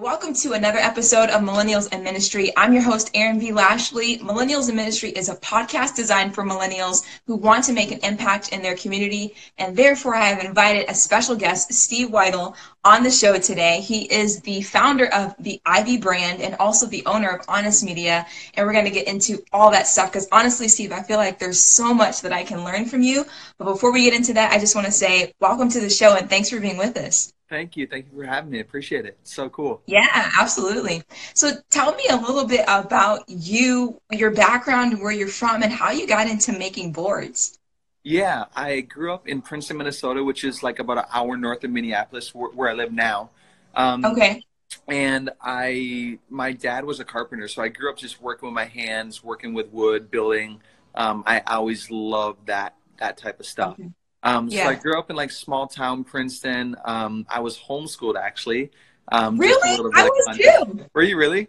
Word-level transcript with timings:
Welcome 0.00 0.34
to 0.34 0.54
another 0.54 0.80
episode 0.80 1.30
of 1.30 1.42
Millennials 1.42 1.92
in 1.92 2.02
Ministry. 2.02 2.50
I'm 2.56 2.72
your 2.72 2.82
host, 2.82 3.12
Erin 3.14 3.38
V. 3.38 3.52
Lashley. 3.52 4.18
Millennials 4.18 4.68
in 4.68 4.74
Ministry 4.74 5.10
is 5.10 5.28
a 5.28 5.36
podcast 5.36 5.94
designed 5.94 6.34
for 6.34 6.42
millennials 6.42 7.04
who 7.28 7.36
want 7.36 7.62
to 7.66 7.72
make 7.72 7.92
an 7.92 8.00
impact 8.02 8.48
in 8.48 8.60
their 8.60 8.74
community. 8.74 9.36
And 9.56 9.76
therefore, 9.76 10.16
I 10.16 10.24
have 10.24 10.44
invited 10.44 10.88
a 10.88 10.94
special 10.94 11.36
guest, 11.36 11.72
Steve 11.72 12.08
Weidel, 12.08 12.56
on 12.84 13.04
the 13.04 13.10
show 13.10 13.38
today. 13.38 13.80
He 13.82 14.12
is 14.12 14.40
the 14.40 14.62
founder 14.62 15.06
of 15.12 15.36
the 15.38 15.60
Ivy 15.64 15.98
brand 15.98 16.40
and 16.40 16.56
also 16.56 16.86
the 16.86 17.06
owner 17.06 17.28
of 17.28 17.44
Honest 17.46 17.84
Media. 17.84 18.26
And 18.54 18.66
we're 18.66 18.72
going 18.72 18.86
to 18.86 18.90
get 18.90 19.06
into 19.06 19.44
all 19.52 19.70
that 19.70 19.86
stuff 19.86 20.10
because 20.10 20.26
honestly, 20.32 20.66
Steve, 20.66 20.90
I 20.90 21.04
feel 21.04 21.18
like 21.18 21.38
there's 21.38 21.60
so 21.60 21.94
much 21.94 22.20
that 22.22 22.32
I 22.32 22.42
can 22.42 22.64
learn 22.64 22.86
from 22.86 23.02
you. 23.02 23.26
But 23.58 23.66
before 23.66 23.92
we 23.92 24.02
get 24.02 24.14
into 24.14 24.32
that, 24.32 24.50
I 24.50 24.58
just 24.58 24.74
want 24.74 24.86
to 24.86 24.92
say 24.92 25.34
welcome 25.38 25.68
to 25.68 25.80
the 25.80 25.88
show 25.88 26.16
and 26.16 26.28
thanks 26.28 26.50
for 26.50 26.58
being 26.58 26.78
with 26.78 26.96
us. 26.96 27.33
Thank 27.48 27.76
you. 27.76 27.86
Thank 27.86 28.06
you 28.10 28.18
for 28.18 28.26
having 28.26 28.50
me. 28.50 28.60
Appreciate 28.60 29.04
it. 29.04 29.18
so 29.22 29.48
cool. 29.50 29.82
Yeah, 29.86 30.30
absolutely. 30.38 31.02
So 31.34 31.52
tell 31.70 31.94
me 31.94 32.04
a 32.10 32.16
little 32.16 32.46
bit 32.46 32.64
about 32.66 33.28
you, 33.28 34.00
your 34.10 34.30
background, 34.30 35.00
where 35.00 35.12
you're 35.12 35.28
from, 35.28 35.62
and 35.62 35.72
how 35.72 35.90
you 35.90 36.06
got 36.06 36.26
into 36.26 36.52
making 36.52 36.92
boards. 36.92 37.58
Yeah, 38.02 38.44
I 38.54 38.80
grew 38.80 39.12
up 39.12 39.28
in 39.28 39.42
Princeton, 39.42 39.76
Minnesota, 39.78 40.24
which 40.24 40.44
is 40.44 40.62
like 40.62 40.78
about 40.78 40.98
an 40.98 41.04
hour 41.12 41.36
north 41.36 41.64
of 41.64 41.70
Minneapolis, 41.70 42.34
where, 42.34 42.50
where 42.50 42.68
I 42.68 42.74
live 42.74 42.92
now. 42.92 43.30
Um, 43.74 44.04
okay. 44.04 44.42
And 44.88 45.30
I, 45.40 46.18
my 46.28 46.52
dad 46.52 46.84
was 46.84 47.00
a 47.00 47.04
carpenter, 47.04 47.48
so 47.48 47.62
I 47.62 47.68
grew 47.68 47.90
up 47.90 47.96
just 47.96 48.20
working 48.20 48.46
with 48.46 48.54
my 48.54 48.66
hands, 48.66 49.22
working 49.22 49.54
with 49.54 49.68
wood, 49.72 50.10
building. 50.10 50.60
Um, 50.94 51.24
I 51.26 51.40
always 51.46 51.90
loved 51.90 52.46
that 52.46 52.74
that 52.98 53.16
type 53.16 53.40
of 53.40 53.46
stuff. 53.46 53.74
Okay. 53.74 53.90
Um, 54.24 54.48
yeah. 54.48 54.64
So 54.64 54.70
I 54.70 54.74
grew 54.74 54.98
up 54.98 55.10
in 55.10 55.16
like 55.16 55.30
small 55.30 55.66
town 55.66 56.02
Princeton. 56.02 56.74
Um, 56.84 57.26
I 57.28 57.40
was 57.40 57.58
homeschooled 57.58 58.16
actually. 58.16 58.70
Um, 59.12 59.38
really? 59.38 59.92
I 59.94 60.08
was 60.08 60.36
too. 60.36 60.86
Were 60.94 61.02
you 61.02 61.16
really? 61.16 61.48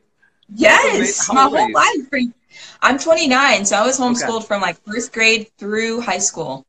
Yes, 0.54 1.28
my 1.34 1.44
whole 1.44 1.72
life. 1.72 2.32
I'm 2.82 3.00
29, 3.00 3.66
so 3.66 3.78
I 3.78 3.86
was 3.86 4.00
homeschooled 4.00 4.38
okay. 4.38 4.46
from 4.46 4.62
like 4.62 4.78
first 4.86 5.12
grade 5.12 5.50
through 5.58 6.02
high 6.02 6.20
school. 6.20 6.66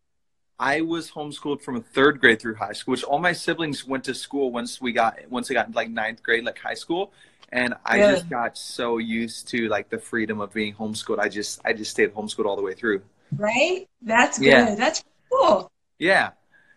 I 0.58 0.80
was 0.80 1.10
homeschooled 1.10 1.60
from 1.60 1.82
third 1.82 2.20
grade 2.20 2.40
through 2.40 2.54
high 2.54 2.72
school, 2.72 2.92
which 2.92 3.04
all 3.04 3.18
my 3.18 3.32
siblings 3.32 3.86
went 3.86 4.04
to 4.04 4.14
school 4.14 4.50
once 4.50 4.80
we 4.80 4.92
got 4.92 5.18
once 5.28 5.50
I 5.50 5.54
got 5.54 5.74
like 5.74 5.90
ninth 5.90 6.22
grade, 6.22 6.44
like 6.44 6.58
high 6.58 6.74
school. 6.74 7.12
And 7.52 7.74
I 7.84 7.98
Good. 7.98 8.14
just 8.16 8.30
got 8.30 8.58
so 8.58 8.98
used 8.98 9.48
to 9.48 9.68
like 9.68 9.88
the 9.88 9.98
freedom 9.98 10.40
of 10.40 10.52
being 10.52 10.74
homeschooled. 10.74 11.18
I 11.18 11.28
just 11.28 11.60
I 11.64 11.72
just 11.72 11.90
stayed 11.90 12.14
homeschooled 12.14 12.46
all 12.46 12.56
the 12.56 12.62
way 12.62 12.74
through. 12.74 13.02
Right? 13.36 13.86
That's 14.02 14.38
good. 14.38 14.46
Yeah. 14.46 14.74
That's 14.74 15.04
cool. 15.30 15.70
Yeah. 15.98 16.30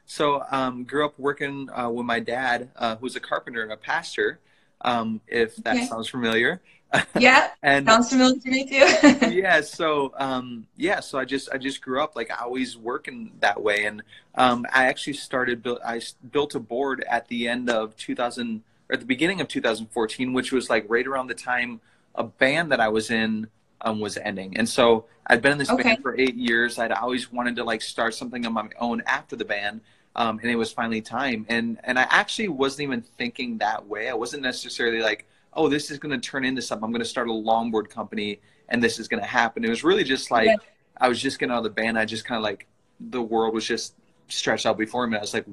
So 0.06 0.44
um, 0.50 0.86
grew 0.86 1.06
up 1.06 1.18
working 1.20 1.70
uh, 1.70 1.90
with 1.90 2.06
my 2.06 2.20
dad, 2.20 2.72
uh, 2.76 2.96
who's 2.96 3.16
a 3.16 3.20
carpenter 3.20 3.62
and 3.62 3.72
a 3.72 3.78
pastor. 3.78 4.40
Um, 4.82 5.22
if 5.28 5.56
that 5.58 5.76
okay. 5.76 5.86
sounds 5.86 6.10
familiar. 6.10 6.62
Yeah, 7.20 7.50
and 7.62 7.86
sounds 7.86 8.10
familiar 8.10 8.40
to 8.40 8.50
me 8.50 8.66
too. 8.66 9.28
yeah. 9.32 9.62
So 9.62 10.12
um, 10.18 10.66
yeah. 10.76 11.02
So 11.02 11.20
I 11.20 11.26
just 11.26 11.48
I 11.54 11.60
just 11.60 11.82
grew 11.82 12.02
up 12.02 12.16
like 12.16 12.32
I 12.32 12.44
always 12.44 12.78
working 12.78 13.32
that 13.42 13.62
way, 13.62 13.86
and 13.86 14.02
um, 14.34 14.66
I 14.74 14.88
actually 14.88 15.14
started 15.14 15.62
built 15.62 15.82
I 15.86 16.02
built 16.32 16.56
a 16.56 16.60
board 16.60 17.06
at 17.08 17.28
the 17.28 17.48
end 17.48 17.70
of 17.70 17.96
2000 17.98 18.64
or 18.90 18.94
at 18.94 19.02
the 19.02 19.06
beginning 19.06 19.40
of 19.40 19.48
2014, 19.48 20.34
which 20.34 20.52
was 20.52 20.68
like 20.72 20.84
right 20.90 21.06
around 21.06 21.28
the 21.28 21.36
time 21.36 21.80
a 22.16 22.24
band 22.24 22.72
that 22.72 22.80
I 22.80 22.88
was 22.88 23.12
in 23.12 23.50
um, 23.82 24.00
was 24.00 24.18
ending. 24.18 24.58
And 24.58 24.68
so 24.68 25.06
I'd 25.28 25.42
been 25.42 25.54
in 25.54 25.58
this 25.58 25.70
okay. 25.70 25.84
band 25.84 26.02
for 26.02 26.18
eight 26.18 26.36
years. 26.36 26.80
I'd 26.80 26.92
always 26.92 27.32
wanted 27.32 27.56
to 27.58 27.64
like 27.64 27.82
start 27.82 28.14
something 28.14 28.46
on 28.46 28.54
my 28.54 28.70
own 28.80 29.02
after 29.06 29.36
the 29.36 29.46
band. 29.46 29.82
Um, 30.16 30.40
and 30.40 30.50
it 30.50 30.56
was 30.56 30.72
finally 30.72 31.02
time. 31.02 31.46
And, 31.50 31.80
and 31.84 31.98
I 31.98 32.08
actually 32.10 32.50
wasn't 32.50 32.82
even 32.82 33.02
thinking 33.02 33.60
that 33.60 33.88
way. 33.88 34.10
I 34.10 34.14
wasn't 34.14 34.44
necessarily 34.44 35.02
like, 35.02 35.28
oh, 35.54 35.70
this 35.70 35.92
is 35.92 36.00
going 36.00 36.20
to 36.20 36.30
turn 36.30 36.44
into 36.44 36.62
something. 36.62 36.84
I'm 36.84 36.92
going 36.92 37.04
to 37.04 37.10
start 37.10 37.30
a 37.30 37.32
longboard 37.32 37.90
company 37.90 38.42
and 38.70 38.84
this 38.84 39.00
is 39.00 39.08
going 39.08 39.22
to 39.22 39.28
happen. 39.28 39.64
It 39.64 39.70
was 39.70 39.84
really 39.84 40.04
just 40.04 40.32
like, 40.32 40.48
yeah. 40.48 40.56
I 40.98 41.08
was 41.08 41.22
just 41.22 41.40
getting 41.40 41.54
out 41.54 41.60
of 41.60 41.64
the 41.64 41.70
band. 41.70 41.98
I 41.98 42.06
just 42.06 42.26
kind 42.26 42.38
of 42.38 42.44
like, 42.44 42.68
the 43.00 43.22
world 43.22 43.54
was 43.54 43.66
just 43.66 43.94
stretched 44.28 44.66
out 44.66 44.78
before 44.78 45.08
me. 45.08 45.18
I 45.18 45.22
was 45.22 45.34
like, 45.34 45.46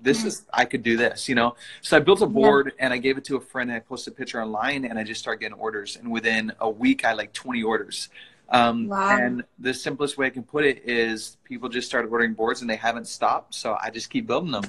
this 0.00 0.18
mm-hmm. 0.18 0.28
is 0.28 0.46
I 0.52 0.64
could 0.64 0.82
do 0.82 0.96
this, 0.96 1.28
you 1.28 1.34
know. 1.34 1.56
So 1.82 1.96
I 1.96 2.00
built 2.00 2.22
a 2.22 2.26
board 2.26 2.72
yeah. 2.76 2.84
and 2.84 2.94
I 2.94 2.98
gave 2.98 3.18
it 3.18 3.24
to 3.26 3.36
a 3.36 3.40
friend 3.40 3.70
and 3.70 3.76
I 3.76 3.80
posted 3.80 4.14
a 4.14 4.16
picture 4.16 4.40
online 4.40 4.84
and 4.84 4.98
I 4.98 5.04
just 5.04 5.20
started 5.20 5.40
getting 5.40 5.58
orders. 5.58 5.96
And 5.96 6.10
within 6.10 6.52
a 6.60 6.70
week, 6.70 7.04
I 7.04 7.12
like 7.12 7.32
20 7.32 7.62
orders. 7.62 8.08
Um, 8.50 8.88
wow. 8.88 9.18
And 9.18 9.44
the 9.58 9.74
simplest 9.74 10.16
way 10.16 10.26
I 10.26 10.30
can 10.30 10.42
put 10.42 10.64
it 10.64 10.82
is 10.88 11.36
people 11.44 11.68
just 11.68 11.86
started 11.86 12.08
ordering 12.08 12.34
boards 12.34 12.60
and 12.60 12.70
they 12.70 12.76
haven't 12.76 13.06
stopped. 13.06 13.54
So 13.54 13.76
I 13.80 13.90
just 13.90 14.10
keep 14.10 14.26
building 14.26 14.52
them. 14.52 14.64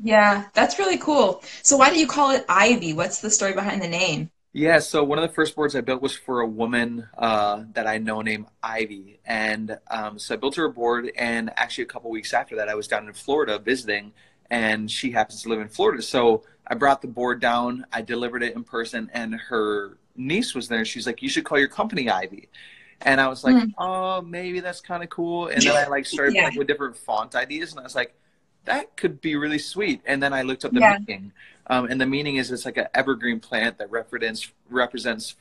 Yeah, 0.00 0.44
that's 0.54 0.78
really 0.78 0.98
cool. 0.98 1.42
So 1.62 1.76
why 1.76 1.90
do 1.90 1.98
you 1.98 2.06
call 2.06 2.30
it 2.30 2.44
Ivy? 2.48 2.92
What's 2.92 3.20
the 3.20 3.30
story 3.30 3.52
behind 3.52 3.82
the 3.82 3.88
name? 3.88 4.30
Yeah, 4.52 4.78
so 4.78 5.04
one 5.04 5.18
of 5.18 5.28
the 5.28 5.34
first 5.34 5.54
boards 5.54 5.76
I 5.76 5.82
built 5.82 6.00
was 6.00 6.16
for 6.16 6.40
a 6.40 6.46
woman 6.46 7.06
uh, 7.18 7.64
that 7.74 7.86
I 7.86 7.98
know 7.98 8.22
named 8.22 8.46
Ivy. 8.62 9.20
And 9.26 9.78
um, 9.90 10.18
so 10.18 10.34
I 10.34 10.38
built 10.38 10.56
her 10.56 10.64
a 10.64 10.72
board, 10.72 11.12
and 11.16 11.50
actually, 11.56 11.84
a 11.84 11.88
couple 11.88 12.10
weeks 12.10 12.32
after 12.32 12.56
that, 12.56 12.68
I 12.68 12.74
was 12.74 12.88
down 12.88 13.06
in 13.06 13.12
Florida 13.12 13.58
visiting, 13.58 14.12
and 14.50 14.90
she 14.90 15.10
happens 15.10 15.42
to 15.42 15.48
live 15.48 15.60
in 15.60 15.68
Florida. 15.68 16.02
So 16.02 16.44
I 16.66 16.74
brought 16.74 17.02
the 17.02 17.08
board 17.08 17.40
down, 17.40 17.86
I 17.92 18.02
delivered 18.02 18.42
it 18.42 18.54
in 18.54 18.64
person, 18.64 19.10
and 19.12 19.34
her 19.34 19.98
niece 20.16 20.54
was 20.54 20.68
there. 20.68 20.84
She's 20.84 21.06
like, 21.06 21.22
"You 21.22 21.28
should 21.28 21.44
call 21.44 21.58
your 21.58 21.68
company 21.68 22.10
Ivy." 22.10 22.48
And 23.02 23.20
I 23.20 23.28
was 23.28 23.44
like, 23.44 23.54
mm. 23.54 23.72
"Oh, 23.78 24.20
maybe 24.22 24.60
that's 24.60 24.80
kind 24.80 25.02
of 25.02 25.08
cool." 25.08 25.48
And 25.48 25.62
then 25.62 25.76
I 25.76 25.88
like 25.88 26.06
started 26.06 26.34
yeah. 26.34 26.50
with 26.56 26.66
different 26.66 26.96
font 26.96 27.34
ideas, 27.34 27.70
and 27.70 27.80
I 27.80 27.84
was 27.84 27.94
like, 27.94 28.14
"That 28.64 28.96
could 28.96 29.20
be 29.20 29.36
really 29.36 29.58
sweet." 29.58 30.02
And 30.04 30.22
then 30.22 30.32
I 30.32 30.42
looked 30.42 30.64
up 30.64 30.72
the 30.72 30.80
yeah. 30.80 30.98
meaning, 30.98 31.32
um, 31.68 31.86
and 31.86 32.00
the 32.00 32.06
meaning 32.06 32.36
is 32.36 32.50
it's 32.50 32.64
like 32.64 32.76
an 32.76 32.88
evergreen 32.94 33.40
plant 33.40 33.78
that 33.78 33.90
represents 33.90 34.52
represents 34.70 35.36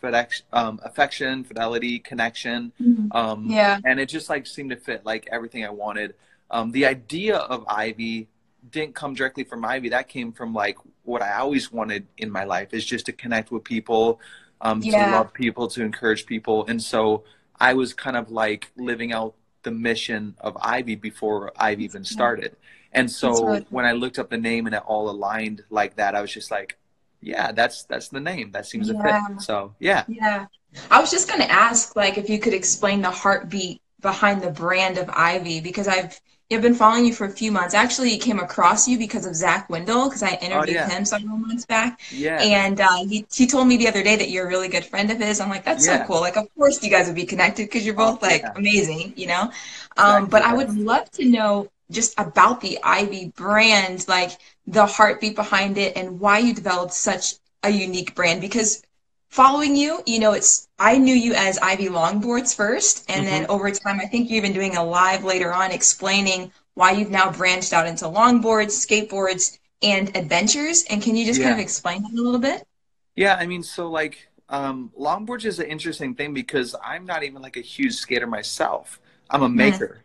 um, 0.54 0.80
affection, 0.84 1.44
fidelity, 1.44 2.00
connection. 2.00 2.72
Mm. 2.82 3.14
Um, 3.16 3.46
yeah. 3.50 3.80
And 3.84 4.00
it 4.00 4.08
just 4.08 4.30
like 4.30 4.46
seemed 4.46 4.72
to 4.72 4.78
fit 4.78 5.06
like 5.06 5.28
everything 5.32 5.66
I 5.66 5.70
wanted. 5.70 6.16
Um, 6.50 6.72
the 6.72 6.86
idea 6.86 7.38
of 7.38 7.66
Ivy 7.68 8.28
didn't 8.72 8.96
come 8.96 9.14
directly 9.14 9.44
from 9.44 9.64
Ivy. 9.66 9.90
That 9.90 10.08
came 10.08 10.32
from 10.32 10.54
like 10.54 10.78
what 11.04 11.22
I 11.22 11.38
always 11.38 11.72
wanted 11.72 12.08
in 12.18 12.30
my 12.30 12.44
life 12.44 12.74
is 12.74 12.86
just 12.86 13.06
to 13.08 13.12
connect 13.14 13.52
with 13.52 13.64
people, 13.64 14.20
um, 14.62 14.82
yeah. 14.82 15.06
to 15.06 15.12
love 15.18 15.34
people, 15.34 15.68
to 15.70 15.84
encourage 15.84 16.26
people. 16.26 16.66
And 16.68 16.82
so 16.82 17.24
I 17.60 17.74
was 17.74 17.94
kind 17.94 18.18
of 18.18 18.32
like 18.32 18.72
living 18.78 19.14
out 19.14 19.36
the 19.64 19.72
mission 19.72 20.36
of 20.40 20.58
Ivy 20.62 20.96
before 20.96 21.52
Ivy 21.58 21.84
even 21.84 22.04
started. 22.04 22.56
And 22.94 23.12
so 23.12 23.60
when 23.70 23.86
I 23.86 23.92
looked 23.92 24.18
up 24.18 24.30
the 24.30 24.38
name 24.38 24.66
and 24.66 24.76
it 24.76 24.84
all 24.86 25.10
aligned 25.10 25.64
like 25.70 25.96
that, 25.98 26.16
I 26.16 26.22
was 26.22 26.32
just 26.32 26.52
like, 26.52 26.78
yeah, 27.22 27.52
that's 27.52 27.84
that's 27.84 28.10
the 28.10 28.20
name. 28.20 28.52
That 28.52 28.66
seems 28.66 28.88
yeah. 28.88 28.94
to 28.94 29.30
fit. 29.30 29.42
So 29.42 29.76
yeah. 29.80 30.04
Yeah. 30.08 30.48
I 30.92 31.00
was 31.00 31.12
just 31.12 31.30
gonna 31.30 31.46
ask 31.46 31.96
like 31.96 32.18
if 32.18 32.30
you 32.30 32.40
could 32.40 32.54
explain 32.54 33.02
the 33.02 33.10
heartbeat 33.10 33.82
behind 34.02 34.42
the 34.42 34.52
brand 34.52 34.98
of 34.98 35.10
Ivy 35.10 35.62
because 35.62 35.88
I've 35.88 36.20
I've 36.50 36.62
been 36.62 36.76
following 36.76 37.06
you 37.06 37.14
for 37.14 37.26
a 37.26 37.30
few 37.30 37.52
months. 37.52 37.74
Actually, 37.74 38.18
came 38.18 38.40
across 38.40 38.88
you 38.88 38.98
because 38.98 39.26
of 39.26 39.36
Zach 39.36 39.70
Wendell 39.70 40.06
because 40.06 40.24
I 40.24 40.36
interviewed 40.36 40.78
oh, 40.78 40.80
yeah. 40.80 40.90
him 40.90 41.04
several 41.04 41.38
months 41.38 41.66
back. 41.66 42.00
Yeah. 42.10 42.42
And 42.42 42.80
uh, 42.80 43.06
he 43.06 43.26
he 43.30 43.48
told 43.48 43.68
me 43.68 43.76
the 43.76 43.90
other 43.90 44.02
day 44.02 44.16
that 44.16 44.30
you're 44.30 44.46
a 44.46 44.48
really 44.48 44.70
good 44.70 44.86
friend 44.86 45.12
of 45.12 45.18
his. 45.18 45.42
I'm 45.42 45.50
like, 45.50 45.66
that's 45.66 45.86
yeah. 45.86 46.00
so 46.00 46.08
cool. 46.08 46.22
Like, 46.22 46.38
of 46.38 46.48
course 46.56 46.82
you 46.82 46.90
guys 46.90 47.08
would 47.08 47.18
be 47.18 47.26
connected 47.26 47.64
because 47.68 47.86
you're 47.86 47.96
both 47.96 48.20
oh, 48.24 48.28
like 48.28 48.44
yeah. 48.44 48.54
amazing, 48.56 49.14
you 49.18 49.28
know. 49.28 49.52
Um, 49.98 50.24
exactly. 50.24 50.30
But 50.30 50.42
I 50.44 50.54
would 50.54 50.74
love 50.78 51.12
to 51.12 51.26
know 51.26 51.70
just 51.92 52.18
about 52.18 52.62
the 52.62 52.80
Ivy 52.82 53.34
brand, 53.36 54.08
like 54.08 54.32
the 54.68 54.86
heartbeat 54.86 55.36
behind 55.36 55.78
it, 55.78 55.98
and 55.98 56.18
why 56.18 56.40
you 56.40 56.54
developed 56.54 56.94
such 56.94 57.34
a 57.64 57.70
unique 57.70 58.16
brand. 58.16 58.40
Because 58.40 58.84
following 59.30 59.76
you, 59.76 60.02
you 60.06 60.20
know, 60.20 60.34
it's 60.34 60.68
I 60.80 60.98
knew 60.98 61.16
you 61.16 61.34
as 61.34 61.58
Ivy 61.60 61.88
Longboards 61.88 62.56
first, 62.56 63.10
and 63.10 63.26
mm-hmm. 63.26 63.30
then 63.30 63.46
over 63.50 63.72
time, 63.72 64.00
I 64.00 64.06
think 64.06 64.30
you're 64.30 64.38
even 64.38 64.54
doing 64.54 64.76
a 64.76 64.84
live 64.84 65.24
later 65.24 65.54
on 65.54 65.72
explaining 65.72 66.52
why 66.76 66.92
you've 66.92 67.10
now 67.10 67.32
branched 67.32 67.74
out 67.74 67.88
into 67.88 68.06
longboards, 68.06 68.72
skateboards, 68.72 69.58
and 69.82 70.16
adventures. 70.16 70.86
And 70.90 71.02
can 71.02 71.16
you 71.16 71.26
just 71.26 71.40
yeah. 71.40 71.48
kind 71.48 71.60
of 71.60 71.64
explain 71.64 72.04
that 72.04 72.12
a 72.12 72.22
little 72.22 72.40
bit? 72.40 72.68
Yeah, 73.16 73.36
I 73.36 73.48
mean, 73.48 73.64
so 73.64 73.90
like 73.90 74.28
um, 74.50 74.92
longboards 74.98 75.46
is 75.46 75.60
an 75.60 75.68
interesting 75.68 76.14
thing 76.14 76.34
because 76.34 76.76
I'm 76.84 77.06
not 77.06 77.24
even 77.24 77.42
like 77.42 77.58
a 77.58 77.62
huge 77.62 77.96
skater 77.96 78.28
myself. 78.28 79.00
I'm 79.30 79.42
a 79.42 79.48
mm-hmm. 79.48 79.56
maker. 79.56 79.88
Mm-hmm. 79.88 80.02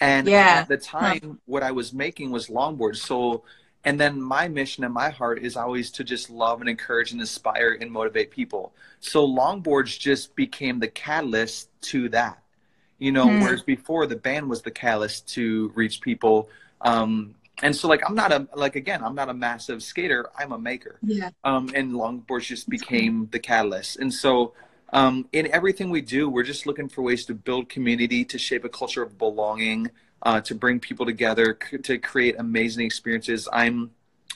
And 0.00 0.28
yeah. 0.28 0.58
at 0.60 0.68
the 0.68 0.76
time, 0.76 1.20
huh. 1.22 1.34
what 1.46 1.62
I 1.62 1.70
was 1.70 1.92
making 1.92 2.30
was 2.30 2.48
longboards. 2.48 2.96
So 2.96 3.44
and 3.84 4.00
then 4.00 4.20
my 4.20 4.48
mission 4.48 4.84
and 4.84 4.94
my 4.94 5.10
heart 5.10 5.42
is 5.42 5.56
always 5.56 5.90
to 5.92 6.04
just 6.04 6.30
love 6.30 6.60
and 6.60 6.70
encourage 6.70 7.12
and 7.12 7.20
inspire 7.20 7.76
and 7.80 7.90
motivate 7.90 8.30
people. 8.30 8.72
So 9.00 9.26
longboards 9.26 9.98
just 9.98 10.34
became 10.34 10.78
the 10.80 10.88
catalyst 10.88 11.68
to 11.82 12.08
that. 12.10 12.42
You 12.98 13.12
know, 13.12 13.26
mm. 13.26 13.42
whereas 13.42 13.62
before 13.62 14.06
the 14.06 14.16
band 14.16 14.48
was 14.48 14.62
the 14.62 14.70
catalyst 14.70 15.28
to 15.34 15.70
reach 15.74 16.00
people. 16.00 16.48
Um, 16.80 17.34
and 17.62 17.74
so 17.74 17.86
like 17.86 18.02
I'm 18.06 18.14
not 18.14 18.32
a 18.32 18.48
like 18.54 18.76
again, 18.76 19.04
I'm 19.04 19.14
not 19.14 19.28
a 19.28 19.34
massive 19.34 19.82
skater, 19.82 20.30
I'm 20.36 20.52
a 20.52 20.58
maker. 20.58 20.98
Yeah. 21.02 21.30
Um, 21.44 21.70
and 21.74 21.92
longboards 21.92 22.46
just 22.46 22.68
became 22.68 23.28
the 23.32 23.38
catalyst. 23.38 23.98
And 23.98 24.12
so 24.12 24.54
um, 24.92 25.28
in 25.32 25.52
everything 25.52 25.90
we 25.90 26.00
do, 26.00 26.28
we're 26.28 26.44
just 26.44 26.66
looking 26.66 26.88
for 26.88 27.02
ways 27.02 27.26
to 27.26 27.34
build 27.34 27.68
community, 27.68 28.24
to 28.26 28.38
shape 28.38 28.64
a 28.64 28.68
culture 28.68 29.02
of 29.02 29.18
belonging, 29.18 29.90
uh, 30.24 30.40
to 30.40 30.54
bring 30.54 30.80
people 30.80 31.06
together, 31.06 31.56
c- 31.70 31.78
to 31.78 31.98
create 31.98 32.36
amazing 32.38 32.84
experiences. 32.86 33.48
I'm 33.52 33.90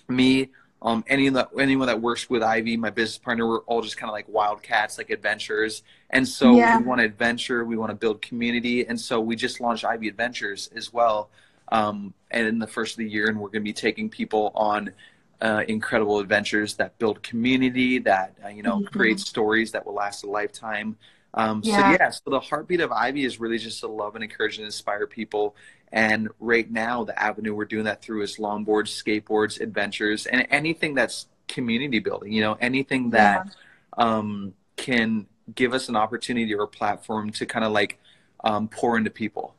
me 0.09 0.51
Um, 0.81 1.03
any 1.09 1.29
that 1.31 1.49
anyone 1.59 1.89
that 1.89 2.01
works 2.01 2.31
with 2.31 2.43
Ivy, 2.43 2.77
my 2.77 2.91
business 2.91 3.19
partner, 3.19 3.45
we're 3.49 3.65
all 3.67 3.83
just 3.83 3.97
kind 3.97 4.09
of 4.09 4.13
like 4.13 4.29
wildcats, 4.29 4.97
like 4.97 5.11
adventurers. 5.11 5.83
And 6.11 6.27
so 6.27 6.55
yeah. 6.55 6.79
we 6.79 6.85
want 6.85 7.01
to 7.01 7.05
adventure, 7.05 7.65
we 7.65 7.77
want 7.77 7.91
to 7.91 7.97
build 7.97 8.23
community, 8.23 8.87
and 8.87 8.99
so 8.99 9.21
we 9.21 9.35
just 9.35 9.61
launched 9.61 9.85
Ivy 9.85 10.07
Adventures 10.07 10.71
as 10.77 10.93
well. 10.93 11.31
Um, 11.73 12.15
and 12.31 12.47
in 12.47 12.59
the 12.61 12.69
first 12.69 12.93
of 12.93 12.99
the 12.99 13.11
year, 13.11 13.29
and 13.29 13.37
we're 13.41 13.49
going 13.49 13.65
to 13.65 13.71
be 13.73 13.73
taking 13.73 14.09
people 14.09 14.53
on 14.55 14.93
uh, 15.41 15.65
incredible 15.67 16.21
adventures 16.21 16.75
that 16.75 16.97
build 16.99 17.23
community, 17.25 17.99
that 17.99 18.37
uh, 18.45 18.49
you 18.49 18.63
know 18.63 18.79
mm-hmm. 18.79 18.97
create 18.97 19.19
stories 19.19 19.73
that 19.73 19.85
will 19.85 19.95
last 19.95 20.23
a 20.23 20.31
lifetime. 20.31 20.97
Um, 21.35 21.61
yeah. 21.65 21.77
So 21.77 21.91
yeah, 21.99 22.11
so 22.11 22.31
the 22.31 22.41
heartbeat 22.41 22.81
of 22.81 22.91
Ivy 22.93 23.25
is 23.25 23.41
really 23.41 23.59
just 23.59 23.81
to 23.81 23.89
love 23.89 24.15
and 24.15 24.23
encourage 24.23 24.59
and 24.59 24.65
inspire 24.65 25.07
people 25.07 25.57
and 25.93 26.29
right 26.41 26.71
now, 26.71 27.05
the 27.05 27.21
avenue 27.21 27.55
we're 27.55 27.65
doing 27.65 27.85
that 27.85 28.03
through 28.03 28.23
is 28.23 28.37
longboards, 28.37 28.91
skateboards, 29.03 29.61
adventures, 29.61 30.27
and 30.27 30.47
anything 30.51 30.95
that's 30.95 31.27
community 31.47 31.99
building. 31.99 32.33
You 32.33 32.43
know, 32.43 32.57
anything 32.61 33.11
that 33.11 33.47
yeah. 33.47 34.05
um, 34.05 34.55
can 34.77 35.27
give 35.55 35.73
us 35.73 35.89
an 35.89 35.97
opportunity 35.97 36.55
or 36.55 36.65
a 36.65 36.69
platform 36.69 37.31
to 37.31 37.47
kind 37.47 37.65
of 37.65 37.73
like 37.73 37.99
um, 38.45 38.69
pour 38.69 38.97
into 38.99 39.11
people. 39.11 39.55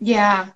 Yeah, 0.00 0.48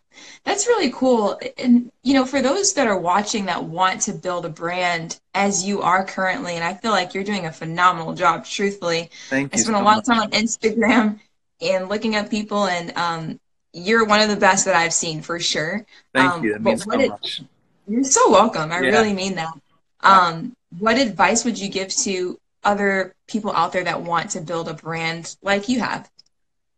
that's 0.44 0.66
really 0.66 0.90
cool. 0.90 1.40
And, 1.56 1.90
you 2.02 2.12
know, 2.12 2.26
for 2.26 2.42
those 2.42 2.74
that 2.74 2.86
are 2.86 2.98
watching 2.98 3.46
that 3.46 3.64
want 3.64 4.02
to 4.02 4.12
build 4.12 4.44
a 4.44 4.50
brand 4.50 5.18
as 5.32 5.64
you 5.64 5.80
are 5.80 6.04
currently, 6.04 6.54
and 6.54 6.64
I 6.64 6.74
feel 6.74 6.90
like 6.90 7.14
you're 7.14 7.24
doing 7.24 7.46
a 7.46 7.52
phenomenal 7.52 8.14
job, 8.14 8.44
truthfully. 8.44 9.10
Thank 9.30 9.54
you. 9.54 9.58
I 9.58 9.62
spent 9.62 9.76
so 9.76 9.82
a 9.82 9.84
lot 9.84 9.98
of 9.98 10.04
time 10.04 10.20
on 10.20 10.30
Instagram 10.32 11.20
and 11.62 11.88
looking 11.88 12.14
at 12.14 12.30
people 12.30 12.66
and 12.66 12.92
um, 12.96 13.40
you're 13.78 14.04
one 14.04 14.20
of 14.20 14.28
the 14.28 14.36
best 14.36 14.64
that 14.64 14.74
I've 14.74 14.92
seen 14.92 15.22
for 15.22 15.38
sure. 15.38 15.84
Thank 16.14 16.32
um, 16.32 16.44
you. 16.44 16.52
That 16.52 16.62
means 16.62 16.84
so 16.84 16.98
it, 16.98 17.08
much. 17.08 17.42
You're 17.86 18.04
so 18.04 18.30
welcome. 18.30 18.70
I 18.70 18.80
yeah. 18.80 18.90
really 18.90 19.14
mean 19.14 19.34
that. 19.36 19.52
Um, 20.00 20.54
what 20.78 20.98
advice 20.98 21.44
would 21.44 21.58
you 21.58 21.68
give 21.68 21.88
to 21.88 22.38
other 22.64 23.14
people 23.26 23.52
out 23.52 23.72
there 23.72 23.84
that 23.84 24.02
want 24.02 24.30
to 24.30 24.40
build 24.40 24.68
a 24.68 24.74
brand 24.74 25.36
like 25.42 25.68
you 25.68 25.80
have? 25.80 26.10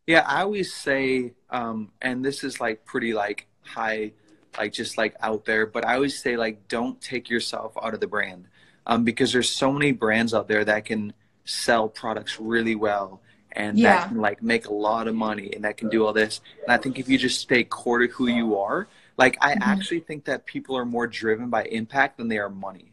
Yeah, 0.07 0.25
I 0.27 0.43
always 0.43 0.73
say, 0.73 1.33
um, 1.51 1.91
and 2.01 2.25
this 2.25 2.45
is 2.45 2.61
like 2.61 2.85
pretty 2.85 3.13
like 3.13 3.47
high, 3.63 4.13
like 4.59 4.73
just 4.73 4.99
like 4.99 5.15
out 5.21 5.45
there, 5.45 5.67
but 5.67 5.85
I 5.85 5.95
always 5.95 6.21
say 6.21 6.37
like 6.37 6.69
don't 6.69 7.01
take 7.01 7.31
yourself 7.31 7.73
out 7.81 7.95
of 7.95 8.01
the 8.01 8.07
brand, 8.07 8.47
um, 8.87 9.05
because 9.05 9.33
there's 9.33 9.51
so 9.51 9.73
many 9.73 9.93
brands 9.93 10.35
out 10.35 10.49
there 10.49 10.65
that 10.65 10.85
can 10.85 11.13
sell 11.45 11.89
products 11.89 12.41
really 12.41 12.75
well 12.75 13.21
and 13.53 13.79
yeah. 13.79 13.97
that 13.97 14.09
can 14.09 14.19
like 14.19 14.43
make 14.43 14.67
a 14.67 14.73
lot 14.73 15.09
of 15.09 15.15
money 15.15 15.53
and 15.55 15.65
that 15.65 15.77
can 15.77 15.89
do 15.89 16.07
all 16.07 16.13
this. 16.13 16.41
And 16.63 16.73
I 16.73 16.77
think 16.77 16.99
if 16.99 17.09
you 17.09 17.19
just 17.19 17.41
stay 17.41 17.65
core 17.65 17.99
to 17.99 18.07
who 18.07 18.27
you 18.27 18.59
are, 18.59 18.89
like 19.17 19.37
I 19.41 19.53
mm-hmm. 19.53 19.63
actually 19.63 20.01
think 20.01 20.25
that 20.25 20.47
people 20.47 20.77
are 20.77 20.85
more 20.85 21.07
driven 21.07 21.51
by 21.51 21.65
impact 21.65 22.19
than 22.19 22.29
they 22.29 22.39
are 22.39 22.49
money. 22.49 22.93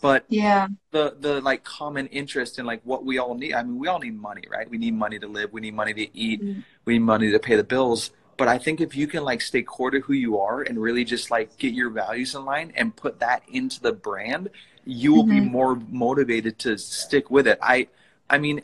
But 0.00 0.24
yeah, 0.28 0.68
the 0.90 1.16
the 1.18 1.40
like 1.40 1.64
common 1.64 2.06
interest 2.08 2.58
in 2.58 2.66
like 2.66 2.80
what 2.84 3.04
we 3.04 3.18
all 3.18 3.34
need. 3.34 3.54
I 3.54 3.62
mean, 3.62 3.78
we 3.78 3.88
all 3.88 3.98
need 3.98 4.18
money, 4.20 4.42
right? 4.50 4.68
We 4.68 4.78
need 4.78 4.94
money 4.94 5.18
to 5.18 5.26
live. 5.26 5.52
We 5.52 5.60
need 5.60 5.74
money 5.74 5.94
to 5.94 6.16
eat. 6.16 6.42
Mm-hmm. 6.42 6.60
We 6.84 6.94
need 6.94 7.04
money 7.04 7.30
to 7.30 7.38
pay 7.38 7.56
the 7.56 7.64
bills. 7.64 8.10
But 8.36 8.48
I 8.48 8.58
think 8.58 8.80
if 8.80 8.94
you 8.94 9.06
can 9.06 9.24
like 9.24 9.40
stay 9.40 9.62
core 9.62 9.90
to 9.90 10.00
who 10.00 10.12
you 10.12 10.38
are 10.38 10.60
and 10.60 10.78
really 10.78 11.04
just 11.04 11.30
like 11.30 11.56
get 11.56 11.72
your 11.72 11.90
values 11.90 12.34
in 12.34 12.44
line 12.44 12.72
and 12.76 12.94
put 12.94 13.20
that 13.20 13.42
into 13.48 13.80
the 13.80 13.92
brand, 13.92 14.50
you 14.84 15.14
will 15.14 15.24
mm-hmm. 15.24 15.40
be 15.40 15.40
more 15.40 15.76
motivated 15.90 16.58
to 16.60 16.76
stick 16.76 17.30
with 17.30 17.46
it. 17.46 17.58
I 17.62 17.88
I 18.28 18.38
mean, 18.38 18.60